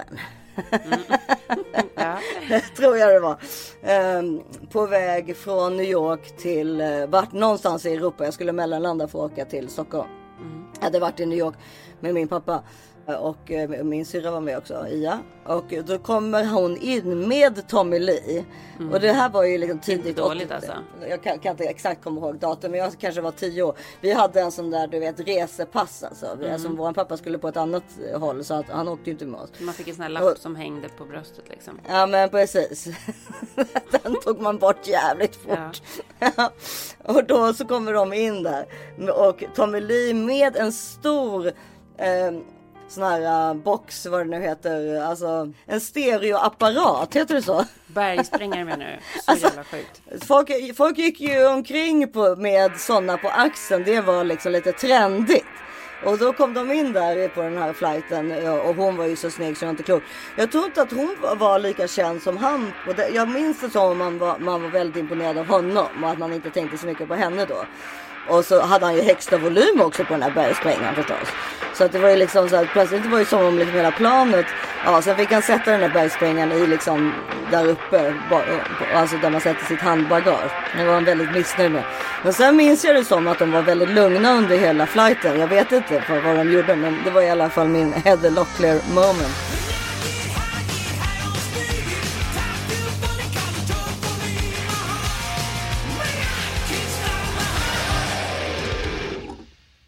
[1.95, 2.17] ja.
[2.77, 3.37] Tror jag det var.
[3.83, 4.41] Ehm,
[4.71, 8.25] på väg från New York till uh, vart någonstans i Europa.
[8.25, 10.09] Jag skulle mellanlanda för att åka till Stockholm.
[10.79, 11.55] Jag hade varit i New York
[11.99, 12.63] med min pappa.
[13.05, 15.19] Och eh, min syrra var med också, Ia.
[15.45, 18.45] Och då kommer hon in med Tommy Lee.
[18.91, 20.53] Och det här var ju liksom tidigt Inte dåligt 80.
[20.53, 20.73] alltså.
[21.09, 23.75] Jag kan, kan inte exakt komma ihåg datum men jag kanske var 10 år.
[24.01, 26.37] Vi hade en sån där du vet resepass alltså.
[26.39, 27.83] Vi, alltså vår pappa skulle på ett annat
[28.15, 29.49] håll så att han åkte ju inte med oss.
[29.59, 31.79] Man fick en sån här lapp Och- som hängde på bröstet liksom.
[31.89, 32.87] Ja men precis.
[34.03, 35.81] Den tog man bort jävligt fort.
[37.03, 38.65] och då så kommer de in där.
[39.13, 41.47] Och Tommy Lee med en stor
[41.97, 42.31] eh,
[42.87, 45.01] sån här eh, box vad det nu heter.
[45.01, 47.65] Alltså en stereoapparat, heter det så?
[47.87, 49.19] Bergsprängare menar du?
[49.21, 50.01] Så Alltså- jävla sjukt.
[50.27, 53.83] Folk, folk gick ju omkring på, med sådana på axeln.
[53.85, 55.45] Det var liksom lite trendigt.
[56.05, 59.29] Och då kom de in där på den här flighten och hon var ju så
[59.31, 60.03] snygg så jag inte klok.
[60.37, 62.71] Jag tror inte att hon var lika känd som han.
[63.13, 66.17] Jag minns det som att man var, man var väldigt imponerad av honom och att
[66.19, 67.65] man inte tänkte så mycket på henne då.
[68.27, 71.27] Och så hade han ju högsta volym också på den här bergsprängaren förstås.
[71.73, 73.91] Så att det var ju liksom så att plötsligt var det som om liksom hela
[73.91, 74.45] planet.
[74.85, 77.13] Ja, sen fick han sätta den där bergsprängaren i liksom
[77.51, 78.13] där uppe.
[78.95, 80.51] Alltså där man sätter sitt handbagage.
[80.77, 81.83] Det var han väldigt missnöjd med.
[82.23, 85.39] Men sen minns jag det som att de var väldigt lugna under hela flighten.
[85.39, 88.29] Jag vet inte för vad de gjorde men det var i alla fall min Heather
[88.29, 89.62] Locklear moment.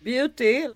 [0.06, 0.68] Beauty.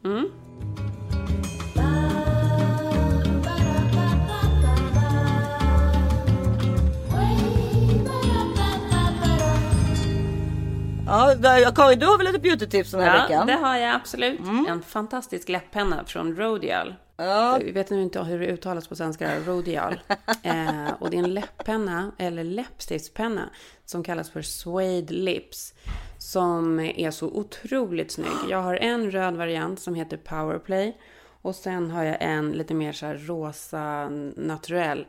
[11.07, 13.47] Ja, där- Karin, du har väl lite beautytips den här Ja, veckan?
[13.47, 14.39] det har jag absolut.
[14.67, 16.95] En fantastisk läpppenna från Rodial.
[17.17, 19.99] Jag vet nu inte hur det uttalas på svenska, Rodial.
[20.43, 23.49] eh, och det är en läpppenna, eller läppstiftspenna,
[23.85, 25.73] som kallas för Suede Lips.
[26.19, 28.49] Som är så otroligt snygg.
[28.49, 30.97] Jag har en röd variant som heter Powerplay.
[31.41, 35.07] Och sen har jag en lite mer så rosa naturell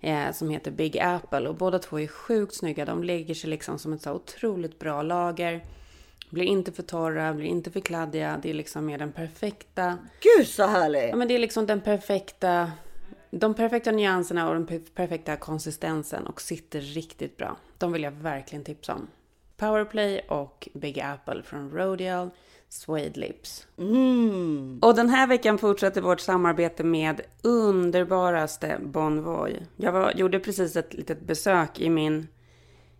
[0.00, 1.48] eh, som heter Big Apple.
[1.48, 2.84] Och båda två är sjukt snygga.
[2.84, 5.64] De lägger sig liksom som ett så otroligt bra lager.
[6.30, 8.38] Blir inte för torra, blir inte för kladdiga.
[8.42, 9.98] Det är liksom mer den perfekta...
[10.20, 11.08] Gud så härlig!
[11.10, 12.72] Ja, men det är liksom den perfekta...
[13.30, 17.56] De perfekta nyanserna och den per- perfekta konsistensen och sitter riktigt bra.
[17.78, 19.08] De vill jag verkligen tipsa om.
[19.58, 22.30] Powerplay och Big Apple från Rodial
[22.68, 23.66] Suede Lips.
[23.78, 24.78] Mm.
[24.82, 29.62] Och den här veckan fortsätter vårt samarbete med underbaraste Bonvoy.
[29.76, 32.28] Jag var, gjorde precis ett litet besök i min,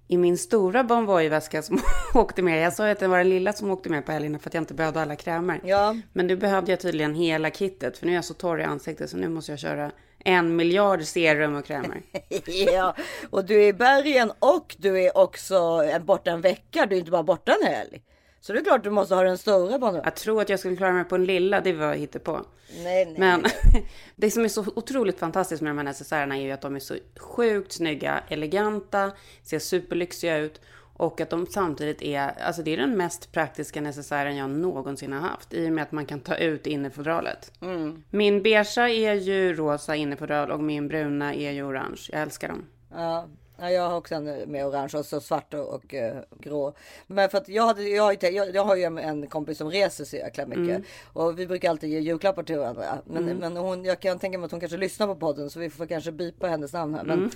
[0.09, 1.81] i min stora Bonvoy-väska som
[2.15, 2.63] åkte med.
[2.63, 4.55] Jag sa ju att det var den lilla som åkte med på helgerna för att
[4.55, 5.61] jag inte behövde alla krämer.
[5.65, 5.97] Ja.
[6.13, 9.11] Men nu behövde jag tydligen hela kittet för nu är jag så torr i ansiktet
[9.11, 9.91] så nu måste jag köra
[10.29, 12.03] en miljard serum och krämer.
[12.73, 12.97] ja,
[13.31, 16.87] och du är i bergen och du är också borta en vecka.
[16.87, 18.03] Du är inte bara borta en helg.
[18.41, 20.03] Så det är klart du måste ha den stora banan.
[20.05, 22.45] Att tro att jag skulle klara mig på en lilla, det var på.
[22.77, 23.15] Nej, nej.
[23.19, 23.45] Men
[24.17, 26.81] det som är så otroligt fantastiskt med de här necessärerna är ju att de är
[26.81, 29.13] så sjukt snygga, eleganta,
[29.43, 30.61] ser superlyxiga ut
[30.99, 35.21] och att de samtidigt är, alltså det är den mest praktiska necessären jag någonsin har
[35.21, 37.53] haft i och med att man kan ta ut innerfodralet.
[37.61, 38.03] Mm.
[38.11, 42.09] Min beigea är ju rosa innerfodral och min bruna är ju orange.
[42.13, 42.65] Jag älskar dem.
[42.95, 43.27] Ja.
[43.61, 46.75] Ja, jag har också en med orange och så svart och, och eh, grå.
[47.07, 49.71] Men för att jag, hade, jag, har jag, jag har ju en, en kompis som
[49.71, 50.69] reser så jäkla mycket.
[50.69, 50.83] Mm.
[51.13, 52.85] Och vi brukar alltid ge julklappar till varandra.
[53.05, 53.37] Men, Mm.
[53.37, 55.87] men hon, jag kan tänka mig att hon kanske lyssnar på podden så vi får
[55.87, 57.05] kanske bipa hennes namn här.
[57.05, 57.31] Men Mm.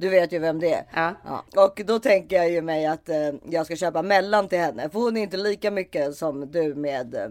[0.00, 0.84] Du vet ju vem det är.
[1.24, 1.44] Ja.
[1.66, 3.16] Och då tänker jag ju mig att eh,
[3.50, 4.90] jag ska köpa mellan till henne.
[4.90, 7.28] För hon är inte lika mycket som du med eh,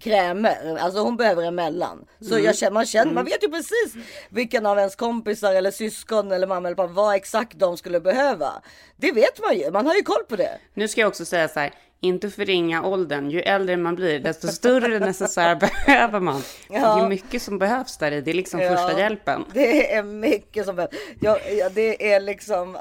[0.00, 0.76] krämer.
[0.80, 2.04] Alltså hon behöver en mellan.
[2.20, 2.44] Så Mm.
[2.44, 3.24] jag känner, man, känner, man Mm.
[3.24, 3.94] vet ju precis
[4.28, 8.62] vilken av ens kompisar eller syskon eller mamma eller pappa vad exakt de skulle behöva.
[8.96, 9.70] Det vet man ju.
[9.70, 10.58] Man har ju koll på det.
[10.74, 13.30] Nu ska jag också säga så här, inte förringa åldern.
[13.30, 16.42] Ju äldre man blir, desto större necessär behöver man.
[16.68, 17.08] Det är Ja.
[17.08, 18.20] mycket som behövs där i.
[18.20, 19.44] Det är liksom Ja, första hjälpen.
[19.52, 20.90] Det är mycket som behövs.
[21.20, 22.76] Jag, ja, det är liksom.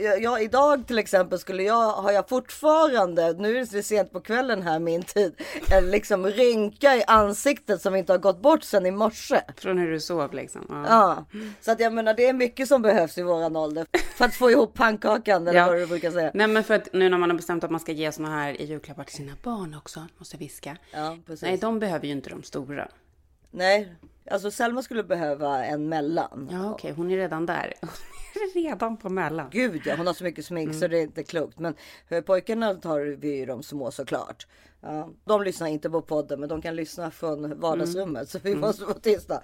[0.00, 4.20] jag, jag, idag till exempel skulle jag, har jag fortfarande, nu är det sent på
[4.20, 5.34] kvällen här min tid,
[5.72, 9.40] en liksom rynka i ansiktet som inte har gått bort sedan i morse.
[9.56, 10.66] Från hur du sov liksom.
[10.68, 10.84] Ja.
[10.88, 11.24] Ja,
[11.60, 13.86] så att jag menar det är mycket som behövs i våran ålder
[14.16, 15.66] för att få ihop pannkakan eller Ja.
[15.66, 16.30] vad du brukar säga.
[16.34, 18.60] Nej men för att nu när man har bestämt att man ska ge såna här
[18.60, 20.76] i julklappar till sina barn också, måste jag viska.
[20.92, 21.42] Ja, precis.
[21.42, 22.88] Nej, de behöver ju inte de stora.
[23.50, 23.94] Nej,
[24.30, 26.48] alltså Selma skulle behöva en mellan.
[26.52, 27.74] Ja, okej, hon är redan där.
[28.34, 29.50] Hon är redan på mellan.
[29.50, 31.58] Gud ja, hon har så mycket smink så det är inte klokt.
[31.58, 31.74] Men
[32.08, 34.46] för pojkarna tar vi ju de små såklart.
[34.80, 38.60] Ja, de lyssnar inte på podden men de kan lyssna från vardagsrummet så vi Mm.
[38.60, 39.42] måste vara tysta.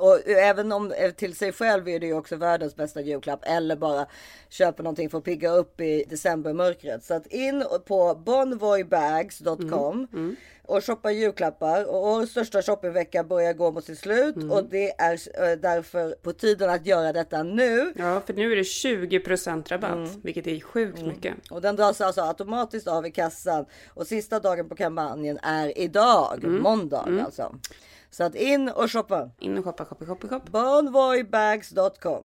[0.00, 3.76] Och även om eh, till sig själv är det ju också världens bästa julklapp eller
[3.76, 4.06] bara
[4.48, 7.04] köpa någonting för att pigga upp i decembermörkret.
[7.04, 10.36] Så att in på bonvoybags.com Mm,
[10.66, 14.50] och shoppa julklappar och årets största shoppingvecka börjar gå mot sitt slut Mm.
[14.50, 17.92] och det är eh, därför på tiden att göra detta nu.
[17.96, 20.20] Ja, för nu är det 20% rabatt, Mm.
[20.22, 21.34] vilket är sjukt mycket.
[21.50, 26.44] Och den dras alltså automatiskt av i kassan och sista dagen på kampanjen är idag,
[26.44, 26.62] Mm.
[26.62, 27.24] måndag Mm.
[27.24, 27.54] alltså.
[28.10, 29.30] Så att in och shoppa.
[29.38, 30.50] In och shoppa, shoppa, shoppa, shoppa.
[30.50, 32.20] Bonvoybags.com.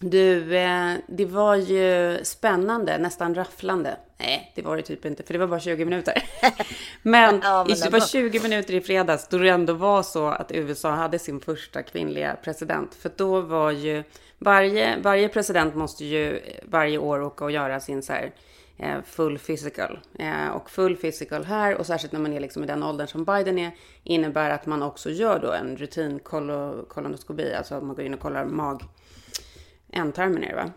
[0.00, 3.96] Du, eh, det var ju spännande, nästan rafflande.
[4.18, 6.22] Nej, det var det typ inte, för det var bara 20 minuter.
[7.02, 10.26] men, Ja, men det var var- 20 minuter i fredags, då det ändå var så
[10.26, 12.94] att USA hade sin första kvinnliga president.
[12.94, 14.04] För då var ju,
[14.38, 18.30] varje, varje president måste ju varje år åka och göra sin så här, eh,
[19.06, 19.98] full physical.
[20.18, 23.24] Eh, och full physical här, och särskilt när man är liksom i den åldern som
[23.24, 23.70] Biden är,
[24.04, 28.14] innebär att man också gör då en rutin kolo- kolonoskopi, alltså att man går in
[28.14, 28.82] och kollar mag
[29.92, 30.70] ändtarmen är det va?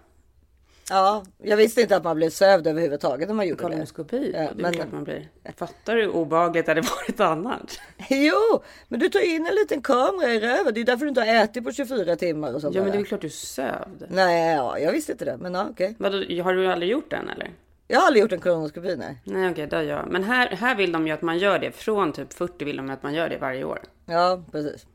[0.92, 4.32] Ja, jag visste inte att man blev sövd överhuvudtaget när man gjorde Kolonoskopi?
[4.32, 4.44] det.
[4.44, 5.30] Ja, det är klart man blir.
[5.58, 7.80] Fattar du hur obehagligt det hade varit annars?
[8.10, 10.74] Jo, men du tar in en liten kamera i röven.
[10.74, 12.96] Det är därför du inte har ätit på 24 timmar och sånt Ja, men det
[12.96, 14.06] är väl klart du är sövd.
[14.10, 15.38] Nej, ja, jag visste inte det.
[15.38, 15.96] Men ja, okej.
[16.00, 17.52] Vadå, har du aldrig gjort den eller?
[17.92, 19.22] Jag har aldrig gjort en kolonoskopi, nej.
[19.24, 20.08] Nej, okej, det har jag.
[20.08, 21.72] Men här, här vill de ju att man gör det.
[21.72, 23.80] Från typ 40 vill de att man gör det varje år.
[24.06, 24.88] Ja, precis.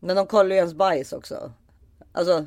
[0.00, 1.52] Men de kollar ju ens bajs också.
[2.12, 2.46] Alltså,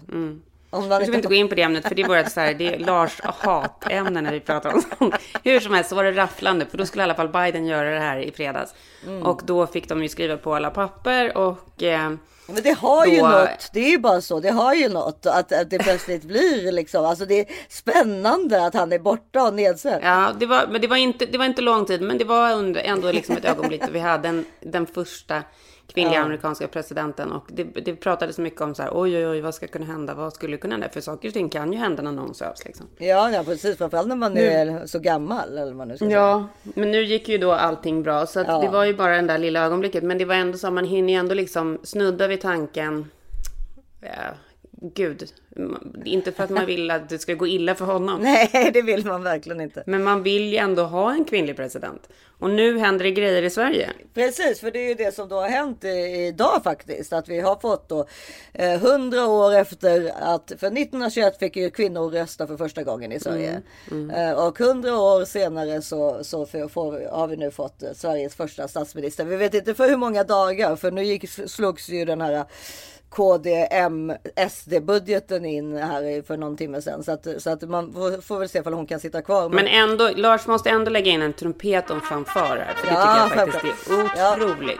[0.73, 2.39] om Nu ska vi inte gå in på det ämnet, för det är vårt så
[2.39, 5.15] här, det är Lars hatämne när vi pratar om sånt.
[5.43, 7.89] Hur som helst så var det rafflande, för då skulle i alla fall Biden göra
[7.89, 8.73] det här i fredags.
[9.07, 9.23] Mm.
[9.23, 11.83] Och då fick de ju skriva på alla papper och...
[11.83, 12.09] Eh,
[12.47, 13.69] Men det har ju då- något.
[13.73, 14.39] Det är ju bara så.
[14.39, 17.05] Det har ju något att, att det plötsligt blir liksom.
[17.05, 20.03] Alltså det är spännande att han är borta och nedsövd.
[20.03, 22.53] Ja, det var, men det var, inte, det var inte lång tid, men det var
[22.53, 25.43] under, ändå liksom ett ögonblick då vi hade den, den första
[25.87, 26.25] kvinnliga Ja.
[26.25, 27.31] amerikanska presidenten.
[27.31, 30.13] Och det, det pratades mycket om så här, oj, oj, oj, vad ska kunna hända?
[30.13, 30.89] Vad skulle kunna hända?
[30.89, 32.85] För saker och ting kan ju hända när någon sövs liksom.
[32.97, 33.77] Ja, ja, precis.
[33.77, 35.49] Framförallt när man Nu- är så gammal.
[35.49, 36.17] Eller vad man nu ska säga.
[36.19, 38.25] Ja, men nu gick ju då allting bra.
[38.25, 38.59] Så att Ja.
[38.61, 40.03] det var ju bara den där lilla ögonblicket.
[40.03, 43.09] Men det var ändå så, man hinner ju ändå liksom snudda vid tanken.
[44.01, 44.09] Ja,
[44.83, 45.29] gud,
[46.05, 48.19] inte för att man vill att det ska gå illa för honom.
[48.23, 49.83] Nej, det vill man verkligen inte.
[49.85, 52.09] Men man vill ju ändå ha en kvinnlig president.
[52.39, 53.89] Och nu händer det grejer i Sverige.
[54.13, 57.13] Precis, för det är ju det som då har hänt idag faktiskt.
[57.13, 58.05] Att vi har fått då
[58.53, 63.19] eh, 100 år efter att, för 1921 fick ju kvinnor rösta för första gången i
[63.19, 63.61] Sverige.
[64.15, 68.35] Eh, och 100 år senare så, så får, får, har vi nu fått eh, Sveriges
[68.35, 69.25] första statsminister.
[69.25, 72.45] Vi vet inte för hur många dagar, för nu gick, slogs ju den här
[73.15, 74.11] KDM
[74.49, 77.03] SD-budgeten in här för någon timme sedan.
[77.03, 79.49] Så att, så att man får, får väl se om hon kan sitta kvar.
[79.49, 82.73] Men ändå, Lars måste ändå lägga in en trumpet och en fanfar här.
[82.73, 83.87] För det Ja, tycker jag faktiskt
[84.17, 84.79] är otroligt.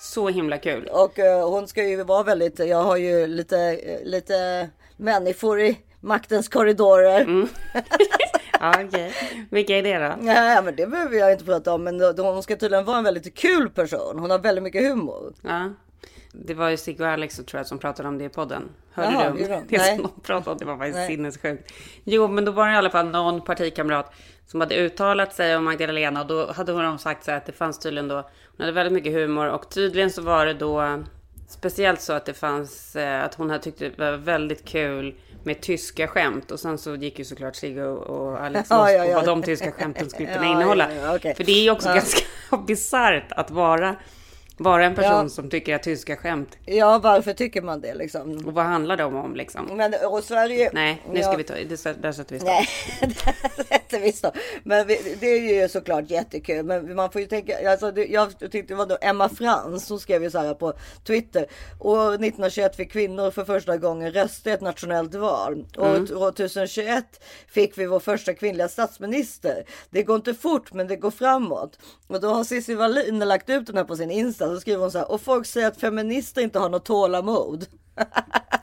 [0.00, 0.88] Så himla kul.
[0.92, 5.78] Och eh, hon ska ju vara väldigt, jag har ju lite, eh, lite människor i
[6.00, 7.20] maktens korridorer.
[7.20, 7.48] Mm.
[8.62, 9.12] Ja, okej.
[9.50, 10.14] Vilka är det då?
[10.20, 11.84] Nej, men det behöver jag inte prata om.
[11.84, 14.18] Men hon ska tydligen vara en väldigt kul person.
[14.18, 15.34] Hon har väldigt mycket humor.
[15.42, 15.70] Ja.
[16.32, 18.68] Det var ju Sigge och Alex tror jag som pratade om det i podden.
[18.92, 19.76] Hörde Jaha, du gjorde om de?
[19.76, 19.96] det Nej.
[19.96, 20.58] som de pratade om?
[20.58, 21.06] Det var faktiskt Nej.
[21.06, 21.72] sinnessjukt.
[22.04, 24.14] Jo, men då var det i alla fall någon partikamrat
[24.46, 27.52] som hade uttalat sig om Magdalena och då hade hon sagt så här att det
[27.52, 31.02] fanns tydligen då, hon hade väldigt mycket humor och tydligen så var det då
[31.48, 35.60] speciellt så att det fanns, eh, att hon hade tyckt det var väldigt kul med
[35.60, 39.10] tyska skämt och sen så gick ju såklart Sigge och- Alex Ja, loss ja, på
[39.10, 39.14] ja.
[39.14, 40.88] vad de tyska skämten skulle kunna innehålla.
[41.16, 41.34] okej.
[41.34, 42.20] För det är ju också ganska
[42.66, 43.96] bisarrt att vara,
[44.56, 48.46] vara en person som tycker att tyska skämt Ja, varför tycker man det liksom?
[48.46, 49.66] och vad handlar de om liksom?
[49.76, 50.70] Men och Sverige.
[50.72, 53.61] Nej, nu ska vi ta, där sätter vi stopp.
[53.98, 54.32] Visst då.
[54.64, 56.64] Men vi, det är ju såklart jättekul.
[56.64, 60.00] Men man får ju tänka, alltså det, jag tyckte det var då Emma Frans, hon
[60.00, 60.72] skrev ju så här på
[61.06, 61.46] Twitter.
[61.80, 65.66] År 1921 fick kvinnor för första gången rösta i ett nationellt val.
[65.76, 66.06] År Mm.
[66.06, 67.04] 2021
[67.48, 69.64] fick vi vår första kvinnliga statsminister.
[69.90, 71.78] Det går inte fort men det går framåt.
[72.06, 74.46] Och då har Cissi Wallin lagt ut den här på sin Insta.
[74.46, 77.66] Så skriver hon så här, och folk säger att feminister inte har något tålamod.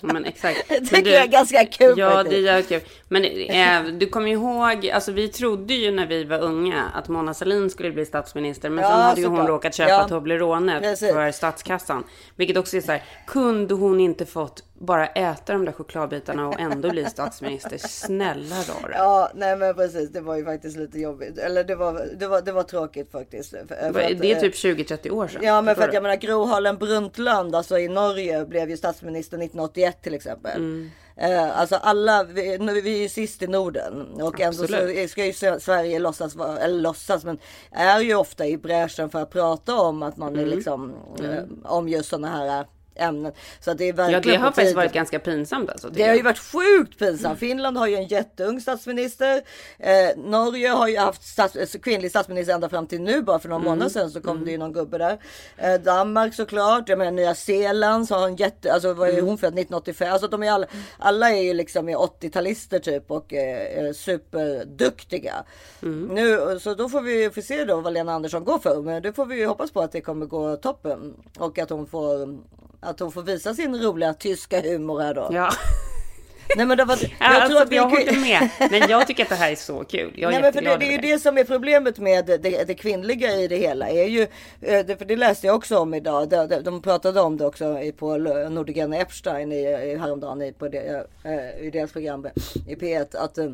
[0.03, 0.63] Men exakt.
[0.69, 2.82] Det Men tycker jag är ganska kul Ja, det är kul.
[3.07, 7.34] Men eh, du kommer ihåg, alltså vi trodde ju när vi var unga att Mona
[7.34, 8.69] Sahlin skulle bli statsminister.
[8.69, 9.49] Men Ja, sen hade ju hon såklart.
[9.49, 10.07] råkat köpa Ja.
[10.07, 12.03] Toblerone för statskassan.
[12.36, 16.59] Vilket också är så här, kunde hon inte fått bara äta de där chokladbitarna och
[16.59, 17.77] ändå bli statsminister.
[17.77, 18.91] Snälla rara.
[18.93, 20.09] Ja, nej men precis.
[20.09, 21.38] Det var ju faktiskt lite jobbigt.
[21.38, 23.49] Eller det var, det var, det var tråkigt faktiskt.
[23.49, 25.41] För, för det är att, typ 20-30 år sedan.
[25.43, 29.38] Ja, men för att jag menar Gro Harlem Brundtland, alltså i Norge, blev ju statsminister
[29.38, 30.57] 1981 till exempel.
[30.57, 30.89] Mm.
[31.15, 34.67] Eh, alltså alla, vi, nu, vi är ju sist i Norden och ändå så
[35.09, 37.39] ska ju Sverige låtsas vara, eller låtsas, men
[37.71, 40.49] är ju ofta i bräschen för att prata om att man är Mm.
[40.49, 41.32] liksom, Mm.
[41.32, 42.65] eh, om just sådana här
[43.00, 43.32] ämnen.
[43.60, 45.89] Så att det är verkligen Ja, det har faktiskt varit ganska pinsamt alltså.
[45.89, 47.39] Det har ju varit sjukt pinsamt.
[47.39, 49.41] Finland har ju en jätteung statsminister.
[49.80, 53.22] Eh, Norge har ju haft stats eh, kvinnlig statsminister ända fram till nu.
[53.22, 53.70] Bara för några Mm.
[53.72, 55.20] månader sedan så kom det ju någon gubbe där.
[55.58, 56.89] Eh, Danmark såklart.
[56.89, 59.26] Jag menar Nya Zeeland så har en jätte, alltså vad är Mm.
[59.26, 60.14] hon född 1985?
[60.14, 65.34] Alltså de är alla, alla är ju liksom i 80-talister typ och eh, är superduktiga.
[65.82, 66.08] Mm.
[66.16, 68.82] Nu, så då får vi få se då vad Lena Andersson går för.
[68.82, 71.14] Men det får vi ju hoppas på att det kommer gå toppen.
[71.38, 72.39] Och att hon får,
[72.80, 75.30] att hon får visa sin roliga tyska humor här då.
[75.32, 75.49] Ja.
[76.57, 78.49] Nej men det var, Jag, ja, alltså, vi- jag håller med.
[78.71, 80.13] Men jag tycker att det här är så kul.
[80.15, 82.38] Jag är Nej, men för det, det är ju det som är problemet med det,
[82.67, 83.89] det, kvinnliga i det hela.
[83.89, 84.21] Är ju,
[84.61, 86.30] eh, det, för det läste jag också om idag.
[86.30, 88.17] De, de, de pratade om det också på
[88.49, 92.27] Nordegren Epstein i, i, häromdagen i, på det, eh, i deras program
[92.67, 93.17] i P1.
[93.17, 93.51] Att, eh,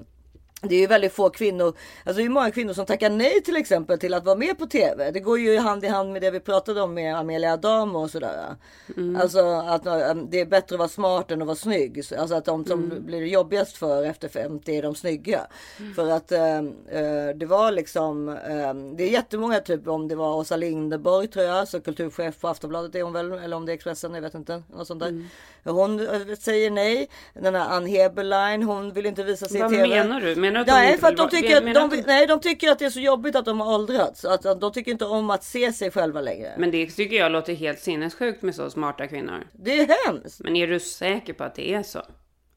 [0.61, 3.55] det är ju väldigt få kvinnor, alltså det är många kvinnor som tackar nej till
[3.55, 5.11] exempel till att vara med på TV.
[5.11, 8.09] Det går ju hand i hand med det vi pratade om med Amelia Adamo och
[8.11, 8.55] sådär.
[8.97, 9.15] Mm.
[9.21, 12.01] Alltså att eh, det är bättre att vara smart än att vara snygg.
[12.17, 13.05] Alltså att de som Mm.
[13.05, 15.41] blir jobbigast för efter 50 är de snygga.
[15.95, 16.61] För att eh,
[17.35, 21.67] det var liksom, eh, det är jättemånga typ om det var Åsa Linderborg tror jag,
[21.67, 24.63] så kulturchef på Aftonbladet är hon väl, eller om det är Expressen, jag vet inte.
[24.75, 25.07] Något sånt där.
[25.09, 25.25] Mm.
[25.63, 26.07] Hon
[26.39, 27.09] säger nej.
[27.33, 29.87] Den här Ann Heberlein, hon vill inte visa sig Vad i TV.
[30.03, 30.35] menar du?
[30.45, 32.27] Menar du att de nej, inte för att de tycker, att de, att de- nej,
[32.27, 34.25] de tycker att det är så jobbigt att de har åldrats.
[34.25, 36.53] Att, att de tycker inte om att se sig själva längre.
[36.57, 39.47] Men det tycker jag låter helt sinnessjukt med så smarta kvinnor.
[39.53, 40.39] Det är hemskt.
[40.39, 42.01] Men är du säker på att det är så?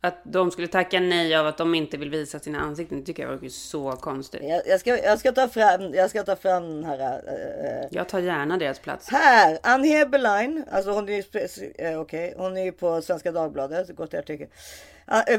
[0.01, 3.23] Att de skulle tacka nej av att de inte vill visa sina ansikten, det tycker
[3.23, 4.41] jag var så konstigt.
[4.45, 7.01] Jag, jag, ska, jag, ska ta fram, jag ska ta fram den här.
[7.01, 9.09] eh, Jag tar gärna deras plats.
[9.11, 13.97] Här, Ann Heberlein, alltså hon är ju spe- eh, okej, hon är på Svenska Dagbladet,
[13.97, 14.47] gått artikel.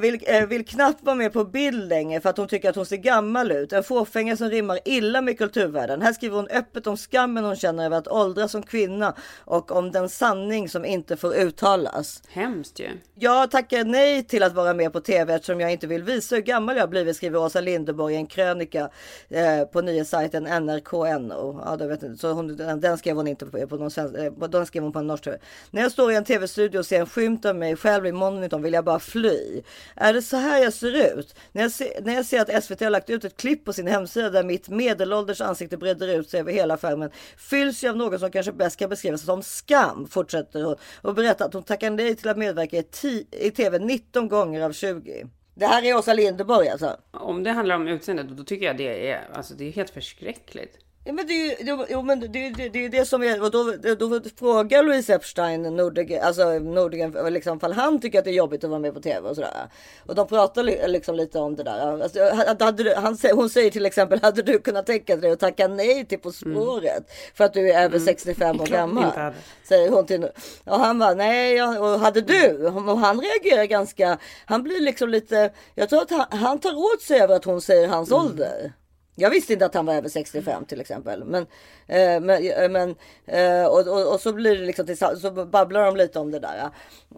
[0.01, 2.97] Vill, vill knappt vara med på bild längre för att hon tycker att hon ser
[2.97, 3.74] gammal ut.
[3.74, 6.01] En fåfänga som rimmar illa med kulturvärlden.
[6.01, 9.15] Här skriver hon öppet om skammen hon känner över att åldras som kvinna
[9.45, 12.24] och om den sanning som inte får uttalas.
[12.30, 12.88] Hemskt ju.
[13.15, 16.41] Jag tackar nej till att vara med på tv eftersom jag inte vill visa hur
[16.41, 18.89] gammal jag blivit, skriver Åsa Linderborg i en krönika
[19.30, 21.61] eh, på nyhetssajten NRK.no.
[21.65, 22.17] Ja, det vet inte.
[22.22, 24.91] Så hon, den, den skrev hon inte på, på någon svensk, eh, den skrev hon
[24.91, 25.38] på en norsk TV.
[25.72, 28.61] När jag står i en tv-studio och ser en skymt av mig själv i monitorn
[28.61, 29.59] vill jag bara fly.
[29.95, 31.36] Är det så här jag ser ut?
[31.51, 33.88] När jag, ser, när jag ser att SVT har lagt ut ett klipp på sin
[33.88, 38.20] hemsida där mitt medelålders ansikte breder ut sig över hela skärmen fylls jag av något
[38.20, 42.16] som kanske bäst kan beskrivas som skam, fortsätter hon och berättar att hon tackar nej
[42.16, 45.28] till att medverka i, i tv 19 gånger av 20.
[45.55, 46.97] Det här är Åsa Linderborg alltså.
[47.12, 50.78] Om det handlar om utseendet, då tycker jag det är, alltså det är helt förskräckligt.
[51.10, 53.51] Ja, men det är ju jo, men det, det, det, är det som är, och
[53.51, 58.36] då, då frågar Louise Epstein Nordegren, alltså Nordegren, liksom, fall han tycker att det är
[58.36, 59.70] jobbigt att vara med på tv och sådär.
[60.05, 62.01] Och de pratar li- liksom lite om det där.
[62.03, 62.20] Alltså,
[62.66, 66.05] hade du, han, hon säger till exempel, hade du kunnat tänka dig att tacka nej
[66.05, 67.12] till På spåret?
[67.34, 69.34] För att du är över 65 år Klart gammal.
[69.64, 70.28] Säger hon till
[70.66, 72.68] Och han bara nej, ja, och hade du?
[72.68, 77.01] Och han reagerar ganska, han blir liksom lite, jag tror att han, han tar åt
[77.01, 78.74] sig över att hon säger hans ålder.
[79.20, 81.24] Jag visste inte att han var över 65 till exempel.
[81.26, 81.41] Men,
[81.88, 82.95] eh, men, eh, men
[83.26, 86.70] eh, och, och, och så blir det liksom så babblar de lite om det där.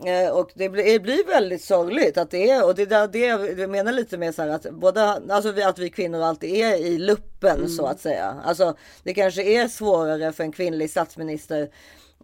[0.05, 3.19] Eh, och det blir, det blir väldigt sorgligt att det är och det är det
[3.61, 6.75] jag menar lite med så här att båda, alltså vi- att vi kvinnor alltid är
[6.75, 8.41] i luppen så att säga.
[8.45, 11.69] Alltså det kanske är svårare för en kvinnlig statsminister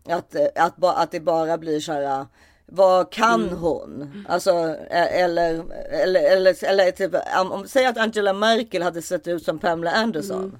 [0.09, 2.25] att, eh, att, att det bara blir så här.
[2.71, 4.25] Vad kan hon?
[4.29, 4.51] Alltså,
[4.89, 7.15] eller, eller, eller, eller typ,
[7.51, 10.57] om, säg att Angela Merkel hade sett ut som Pamela Anderson.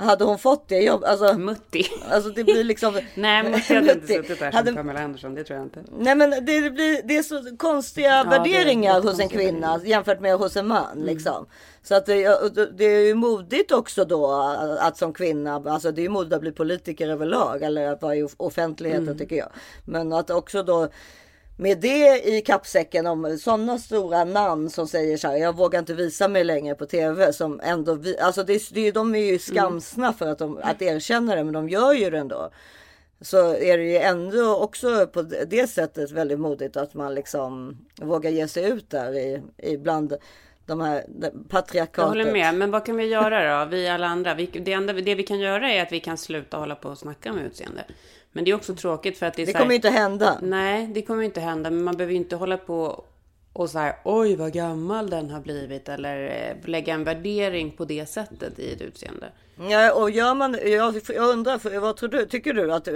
[0.00, 1.04] Hade hon fått det jobb?
[1.04, 1.86] Alltså, Mutti.
[2.10, 3.00] alltså det blir liksom...
[3.14, 5.84] Nej, Mutti hade inte suttit där Hade- som Pamela Andersson, det tror jag inte.
[5.98, 9.80] Nej men det, det, blir, det är så konstiga Ja, värderingar hos en jättekonstiga kvinna
[9.84, 10.92] jämfört med hos en man.
[10.92, 11.06] Mm.
[11.06, 11.46] Liksom.
[11.82, 12.22] Så att det,
[12.76, 14.30] det- är ju modigt också då
[14.80, 18.16] att som kvinna, alltså det är ju modigt att bli politiker överlag eller att vara
[18.16, 19.18] i off- offentligheten Mm.
[19.18, 19.48] tycker jag.
[19.84, 20.88] Men att också då
[21.56, 25.94] med det i kappsäcken om sådana stora namn som säger så här, jag vågar inte
[25.94, 30.28] visa mig längre på tv som ändå, alltså det, det, de är ju skamsna för
[30.28, 32.50] att, de, att erkänna det, men de gör ju det ändå
[33.20, 38.30] så är det ju ändå också på det sättet väldigt modigt att man liksom vågar
[38.30, 40.16] ge sig ut där i, i bland
[40.66, 42.08] de här det- Jag patriarkatet.
[42.08, 43.70] håller med, men vad kan vi göra då?
[43.70, 44.34] Vi alla andra.
[44.34, 46.98] Vi, det, enda, det vi kan göra är att vi kan sluta hålla på och
[46.98, 47.84] snacka om utseende.
[48.32, 49.90] Men det är också tråkigt för att det är Det så här- kommer ju inte
[49.90, 50.38] hända.
[50.42, 51.70] Nej, det kommer inte hända.
[51.70, 53.04] Men man behöver ju inte hålla på
[53.52, 55.88] och så här, oj vad gammal den har blivit.
[55.88, 56.26] Eller
[56.62, 59.28] eh, lägga en värdering på det sättet i ett utseende.
[59.70, 62.26] Ja, och gör man, jag, jag undrar, för vad tror du?
[62.26, 62.88] Tycker du att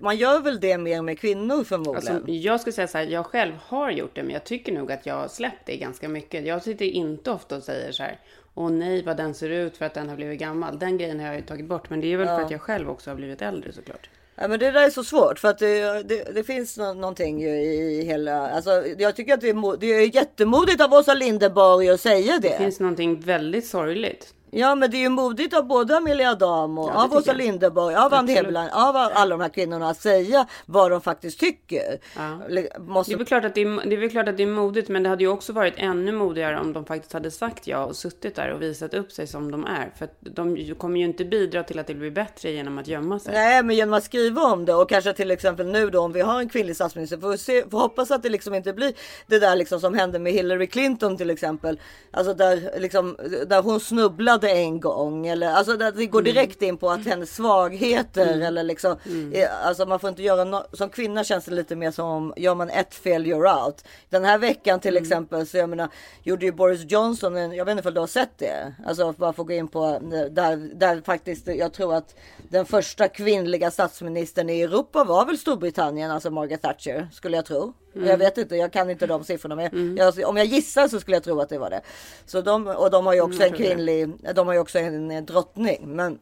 [0.00, 2.16] man gör väl det mer med kvinnor förmodligen?
[2.16, 4.92] Alltså, jag skulle säga så här, jag själv har gjort det, men jag tycker nog
[4.92, 6.46] att jag har släppt det ganska mycket.
[6.46, 8.18] Jag sitter inte ofta och säger så här,
[8.54, 10.78] åh nej vad den ser ut för att den har blivit gammal.
[10.78, 12.44] Den grejen har jag ju tagit bort, men det är väl för Ja.
[12.44, 14.10] att jag själv också har blivit äldre såklart.
[14.42, 17.42] Ja, men det där är så svårt för att det, det, det finns nå- någonting
[17.44, 22.00] i hela, alltså jag tycker att det är, det är jättemodigt av Åsa Linderborg att
[22.00, 22.48] säga det.
[22.48, 24.34] Det finns någonting väldigt sorgligt.
[24.52, 27.32] Ja men det är ju modigt av både Amelia Adamo, Ja, det av Åsa.
[27.32, 28.28] Linderborg, av Ann.
[28.28, 31.98] Heberlein, av alla de här kvinnorna att säga vad de faktiskt tycker.
[32.16, 32.38] Ja.
[32.78, 33.12] Måste...
[33.12, 35.02] Det är, väl klart att det, är, det är klart att det är modigt, men
[35.02, 38.36] det hade ju också varit ännu modigare om de faktiskt hade sagt ja och suttit
[38.36, 39.92] där och visat upp sig som de är.
[39.98, 43.32] För de kommer ju inte bidra till att det blir bättre genom att gömma sig.
[43.32, 46.20] Nej, men genom att skriva om det och kanske till exempel nu då om vi
[46.20, 48.92] har en kvinnlig statsminister får vi se, får hoppas att det liksom inte blir
[49.26, 51.80] det där liksom som hände med Hillary Clinton till exempel.
[52.10, 56.90] Alltså där liksom där hon snubblade en gång eller alltså det går direkt in på
[56.90, 58.96] att hennes svagheter eller liksom
[59.32, 62.54] eh, alltså man får inte göra no som kvinna känns det lite mer som gör
[62.54, 63.84] man ett fel you're out.
[64.08, 65.88] Den här veckan till exempel så jag menar
[66.22, 69.32] gjorde ju Boris Johnson en, jag vet inte om du har sett det, alltså bara
[69.32, 72.14] få gå in på eh, där, där faktiskt jag tror att
[72.48, 77.72] den första kvinnliga statsministern i Europa var väl Storbritannien, alltså Margaret Thatcher skulle jag tro.
[77.94, 78.08] Mm.
[78.08, 81.16] Jag vet inte, jag kan inte de siffrorna men jag, om jag gissar så skulle
[81.16, 81.80] jag tro att det var det.
[82.26, 83.74] Så de, och de har ju också Mm, en tror det.
[83.74, 85.94] kvinnlig, de har ju också en, eh, drottning.
[85.96, 86.18] Men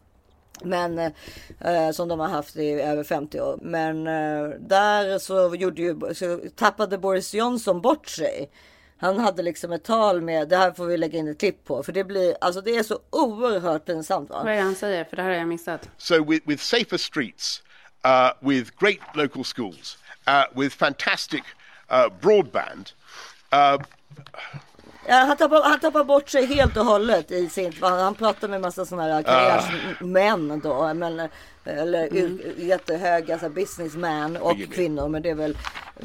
[0.63, 3.59] men eh, som de har haft i över 50 år.
[3.63, 8.51] Men eh, där så gjorde ju, så tappade Boris Johnson bort sig.
[9.01, 11.83] Han hade liksom ett tal med, det här får vi lägga in ett klipp på,
[11.83, 14.31] för det blir, alltså det är så oerhört pinsamt.
[14.31, 14.41] Va?
[14.45, 15.05] Vad är det han säger?
[15.05, 15.89] För det här har jag missat.
[15.99, 17.63] So, with, with safer streets,
[18.07, 19.99] uh, with great local schools,
[20.29, 21.58] uh, with fantastic uh,
[22.21, 22.91] broadband,
[23.55, 23.87] uh,
[25.11, 28.49] Ja, han, tappar, han tappar bort sig helt och hållet i sin, han, han pratar
[28.49, 31.29] med massa sådana här karriärsmän då, men,
[31.65, 32.41] eller mm.
[32.57, 34.75] jättehöga så här, businessmän och Forgive me.
[34.75, 35.59] kvinnor, men det är väl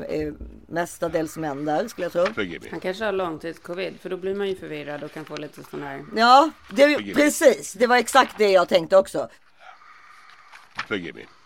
[0.10, 0.34] eh,
[0.68, 2.44] mestadels män där skulle jag tro.
[2.72, 5.84] Han kanske har långtidscovid, för då blir man ju förvirrad och kan få lite sån
[5.84, 6.04] här...
[6.16, 7.14] Ja, det, me.
[7.14, 7.74] precis.
[7.74, 9.30] Det var exakt det jag tänkte också.
[10.88, 11.43] forgive me.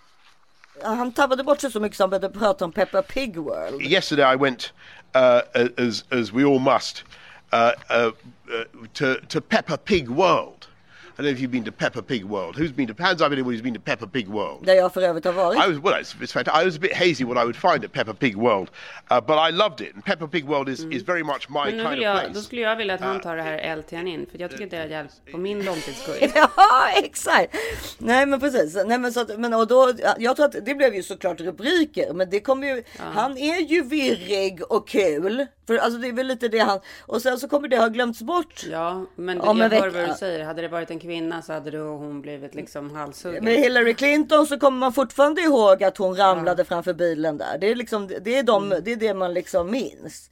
[0.84, 3.82] Han tappade bort sig så mycket så han började prata om Peppa Pig World.
[3.82, 4.74] Yesterday, I went,
[5.16, 5.42] uh,
[5.88, 7.04] as, as we all must,
[7.54, 8.12] uh, uh, uh,
[8.94, 10.68] to, to Peppa Pig World.
[11.20, 12.56] I don't know if you've been to Peppa Pig World.
[12.56, 14.66] Who's been to, hands up anyone who's been to Peppa Pig World?
[14.66, 15.58] Där jag för övrigt har varit.
[15.58, 16.02] I was well.
[16.02, 16.62] It's, it's fantastic.
[16.62, 18.70] I was a bit hazy what I would find at Peppa Pig World,
[19.12, 19.96] uh, but I loved it.
[19.96, 22.34] And Peppa Pig World is, is very much my kind of jag, place.
[22.34, 24.86] då skulle jag vilja att han tar det här LTN för jag tycker det har
[24.86, 26.32] hjälpt på min långtidscovid.
[26.36, 27.56] Ja, exakt.
[27.98, 28.78] Nej, men precis.
[28.86, 32.14] Nej, men så att, men och då, jag tror att det blev ju såklart rubriker,
[32.14, 32.84] men det kommer ju.
[32.98, 35.46] Han är ju virrig och kul.
[35.68, 38.22] För alltså det är väl lite det han och sen så kommer det ha glömts
[38.22, 38.64] bort.
[38.72, 40.46] Ja, men Om jag en hör vad du säger.
[40.46, 43.44] Hade det varit en kvinna så hade då hon blivit liksom halshuggen.
[43.44, 47.58] Med Hillary Clinton så kommer man fortfarande ihåg att hon ramlade framför bilen där.
[47.58, 50.30] Det är liksom det är de, det är det man liksom minns.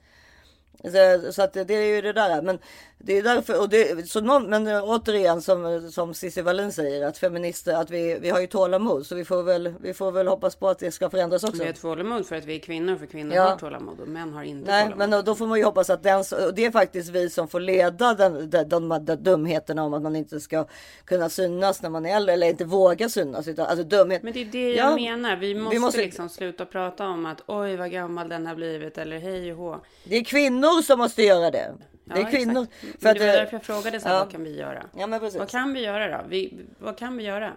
[0.84, 2.42] Så, så att det, det är ju det där.
[2.42, 2.60] Men
[2.98, 7.18] det är därför och det, så någon, men återigen som som Cissi Wallin säger att
[7.18, 10.56] feminister att vi vi har ju tålamod så vi får väl vi får väl hoppas
[10.56, 11.58] på att det ska förändras också.
[11.62, 13.44] Vi har tålamod för att vi är kvinnor, för kvinnor Ja.
[13.50, 15.10] har tålamod och män har inte Nej, tålamod.
[15.10, 17.60] men då får man ju hoppas att den, och det är faktiskt vi som får
[17.60, 20.66] leda den, de, de, de dumheterna om att man inte ska
[21.06, 23.48] kunna synas när man är äldre eller inte våga synas.
[23.48, 24.24] Utan, alltså dumhet.
[24.24, 25.36] Men det är det jag Ja, menar.
[25.36, 29.18] Vi måste, måste- liksom sluta prata om att oj vad gammal den har blivit eller
[29.20, 29.80] hej och hå.
[30.04, 31.74] Det är kvinnor som måste göra det.
[32.06, 32.64] Det är Ja, kvinnor.
[32.64, 33.02] exakt.
[33.02, 34.20] För Men det var att, därför jag frågade så här, ja.
[34.20, 34.84] vad kan vi göra?
[34.98, 35.40] Ja, men precis.
[35.40, 36.24] Vad kan vi göra då?
[36.30, 37.54] Vi, vad kan vi göra?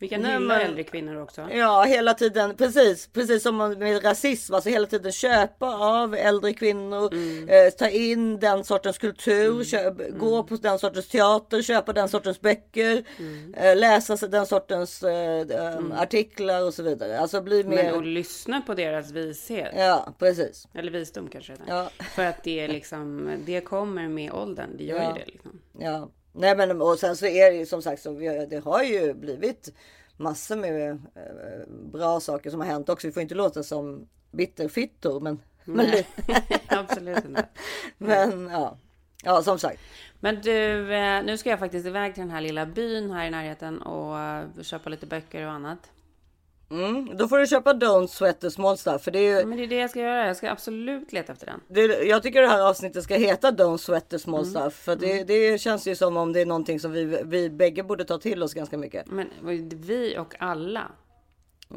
[0.00, 1.48] Vi kan Nej, hylla men- äldre kvinnor också.
[1.52, 2.56] Ja, hela tiden.
[2.56, 4.54] Precis, precis som med rasism.
[4.54, 7.12] Alltså hela tiden köpa av äldre kvinnor.
[7.14, 7.48] Mm.
[7.48, 9.64] Eh, ta in den sortens kultur.
[9.64, 11.62] Köp, Gå på den sortens teater.
[11.62, 13.04] Köpa den sortens böcker.
[13.18, 13.54] Mm.
[13.54, 17.18] Eh, läsa den sortens eh, eh, artiklar och så vidare.
[17.18, 17.76] Alltså bli mer.
[17.84, 19.74] Men att lyssna på deras vishet.
[19.76, 20.68] Ja, precis.
[20.74, 21.52] Eller visdom kanske.
[21.66, 21.90] Ja.
[22.14, 24.76] För att det är liksom, det kommer med åldern.
[24.76, 25.08] Det gör Ja.
[25.16, 25.60] ju det liksom.
[25.78, 28.12] Ja, nej men och sen så är det ju som sagt så
[28.50, 29.72] det har ju blivit
[30.16, 33.06] massor med eh, bra saker som har hänt också.
[33.06, 36.04] Vi får inte låta som bitterfittor men, men,
[36.68, 37.46] absolut inte.
[37.98, 38.78] men ja.
[39.24, 39.80] ja, som sagt.
[40.20, 43.30] Men du, eh, nu ska jag faktiskt iväg till den här lilla byn här i
[43.30, 45.90] närheten och eh, köpa lite böcker och annat.
[46.70, 49.46] Mm, då får du köpa Don't Sweat the Small Stuff för det är ju.
[49.46, 50.26] Men det är det jag ska göra.
[50.26, 51.60] Jag ska absolut leta efter den.
[51.68, 54.50] Det, jag tycker det här avsnittet ska heta Don't Sweat the Small Mm.
[54.50, 57.82] Stuff för det, det känns ju som om det är någonting som vi, vi bägge
[57.82, 59.06] borde ta till oss ganska mycket.
[59.06, 59.28] Men
[59.70, 60.82] vi och alla.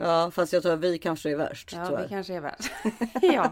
[0.01, 1.73] Ja, fast jag tror att vi kanske är värst.
[1.73, 2.71] Ja, vi kanske är värst.
[3.21, 3.51] ja.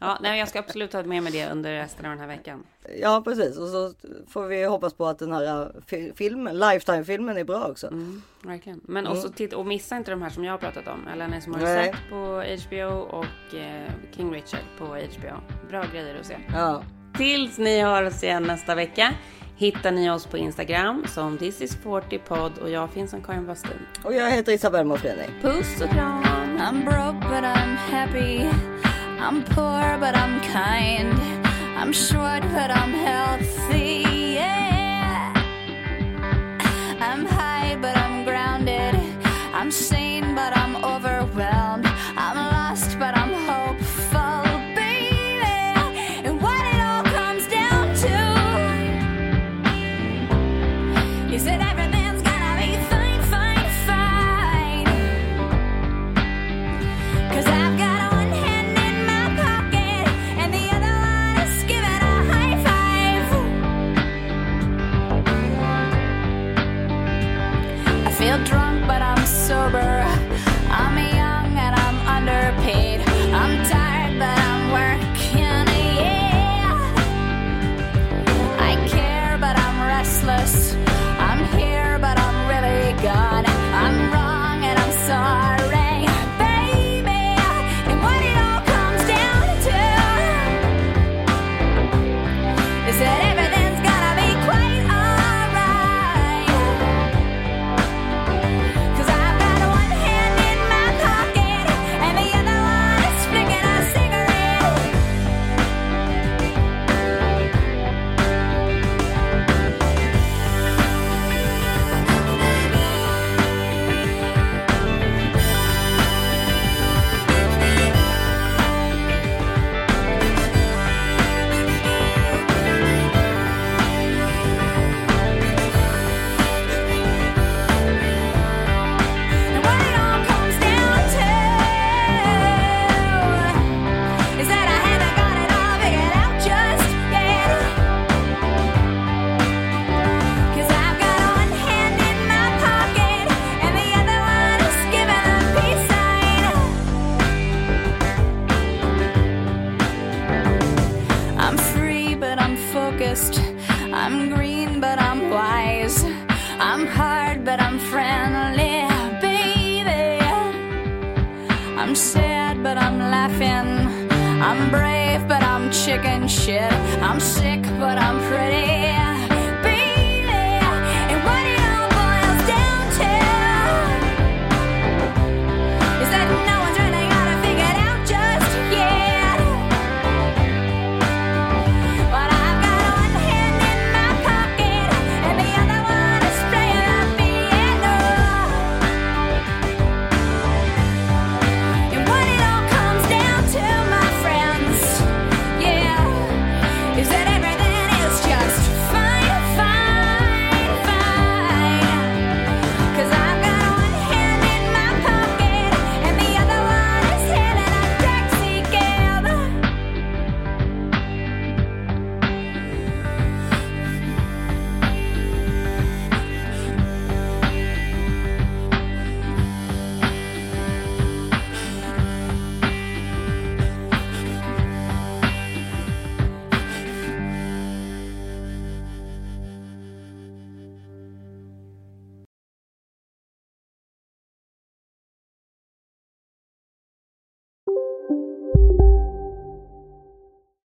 [0.00, 2.62] ja, nej, jag ska absolut ta med mig det under resten av den här veckan.
[3.00, 3.58] Ja, precis.
[3.58, 3.92] Och så
[4.28, 7.86] får vi hoppas på att den här fi- filmen, Lifetime-filmen är bra också.
[7.86, 8.80] Mm, verkligen.
[8.84, 9.18] Men Mm.
[9.18, 11.08] också titta, och missa inte de här som jag har pratat om.
[11.08, 11.84] Eller ni som Nej.
[11.84, 15.36] sett på HBO och eh, King Richard på HBO.
[15.68, 16.36] Bra grejer att se.
[16.52, 16.82] Ja.
[17.16, 19.10] Tills ni hör oss igen nästa vecka
[19.56, 23.46] hittar ni oss på Instagram som This is 40 podd och jag finns som Karin
[23.46, 23.86] Westin.
[24.02, 25.26] Och jag heter Isabelle Moffreni.
[25.42, 26.24] Puss och kram!
[26.58, 28.48] I'm broke but I'm happy.
[29.18, 31.18] I'm poor but I'm kind.
[31.76, 34.04] I'm short but I'm healthy.
[34.34, 35.34] Yeah.
[37.00, 38.94] I'm high but I'm grounded.
[39.52, 41.73] I'm sane but I'm overwhelmed.
[68.34, 68.73] a drunk.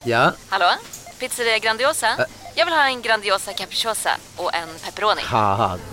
[0.07, 0.67] Ja, Hallå?
[1.21, 2.07] Pizzeria Grandiosa?
[2.55, 5.21] Jag vill ha en Grandiosa capriciosa och en pepperoni.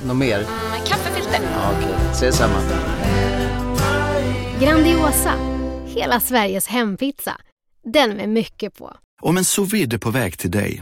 [0.06, 0.40] något mer?
[0.72, 1.40] Med kaffefilter.
[1.54, 2.60] Ja, Okej, ses samma.
[4.60, 5.34] Grandiosa,
[5.86, 7.38] hela Sveriges hempizza.
[7.94, 8.94] Den med mycket på.
[9.22, 10.82] Om en sous på väg till dig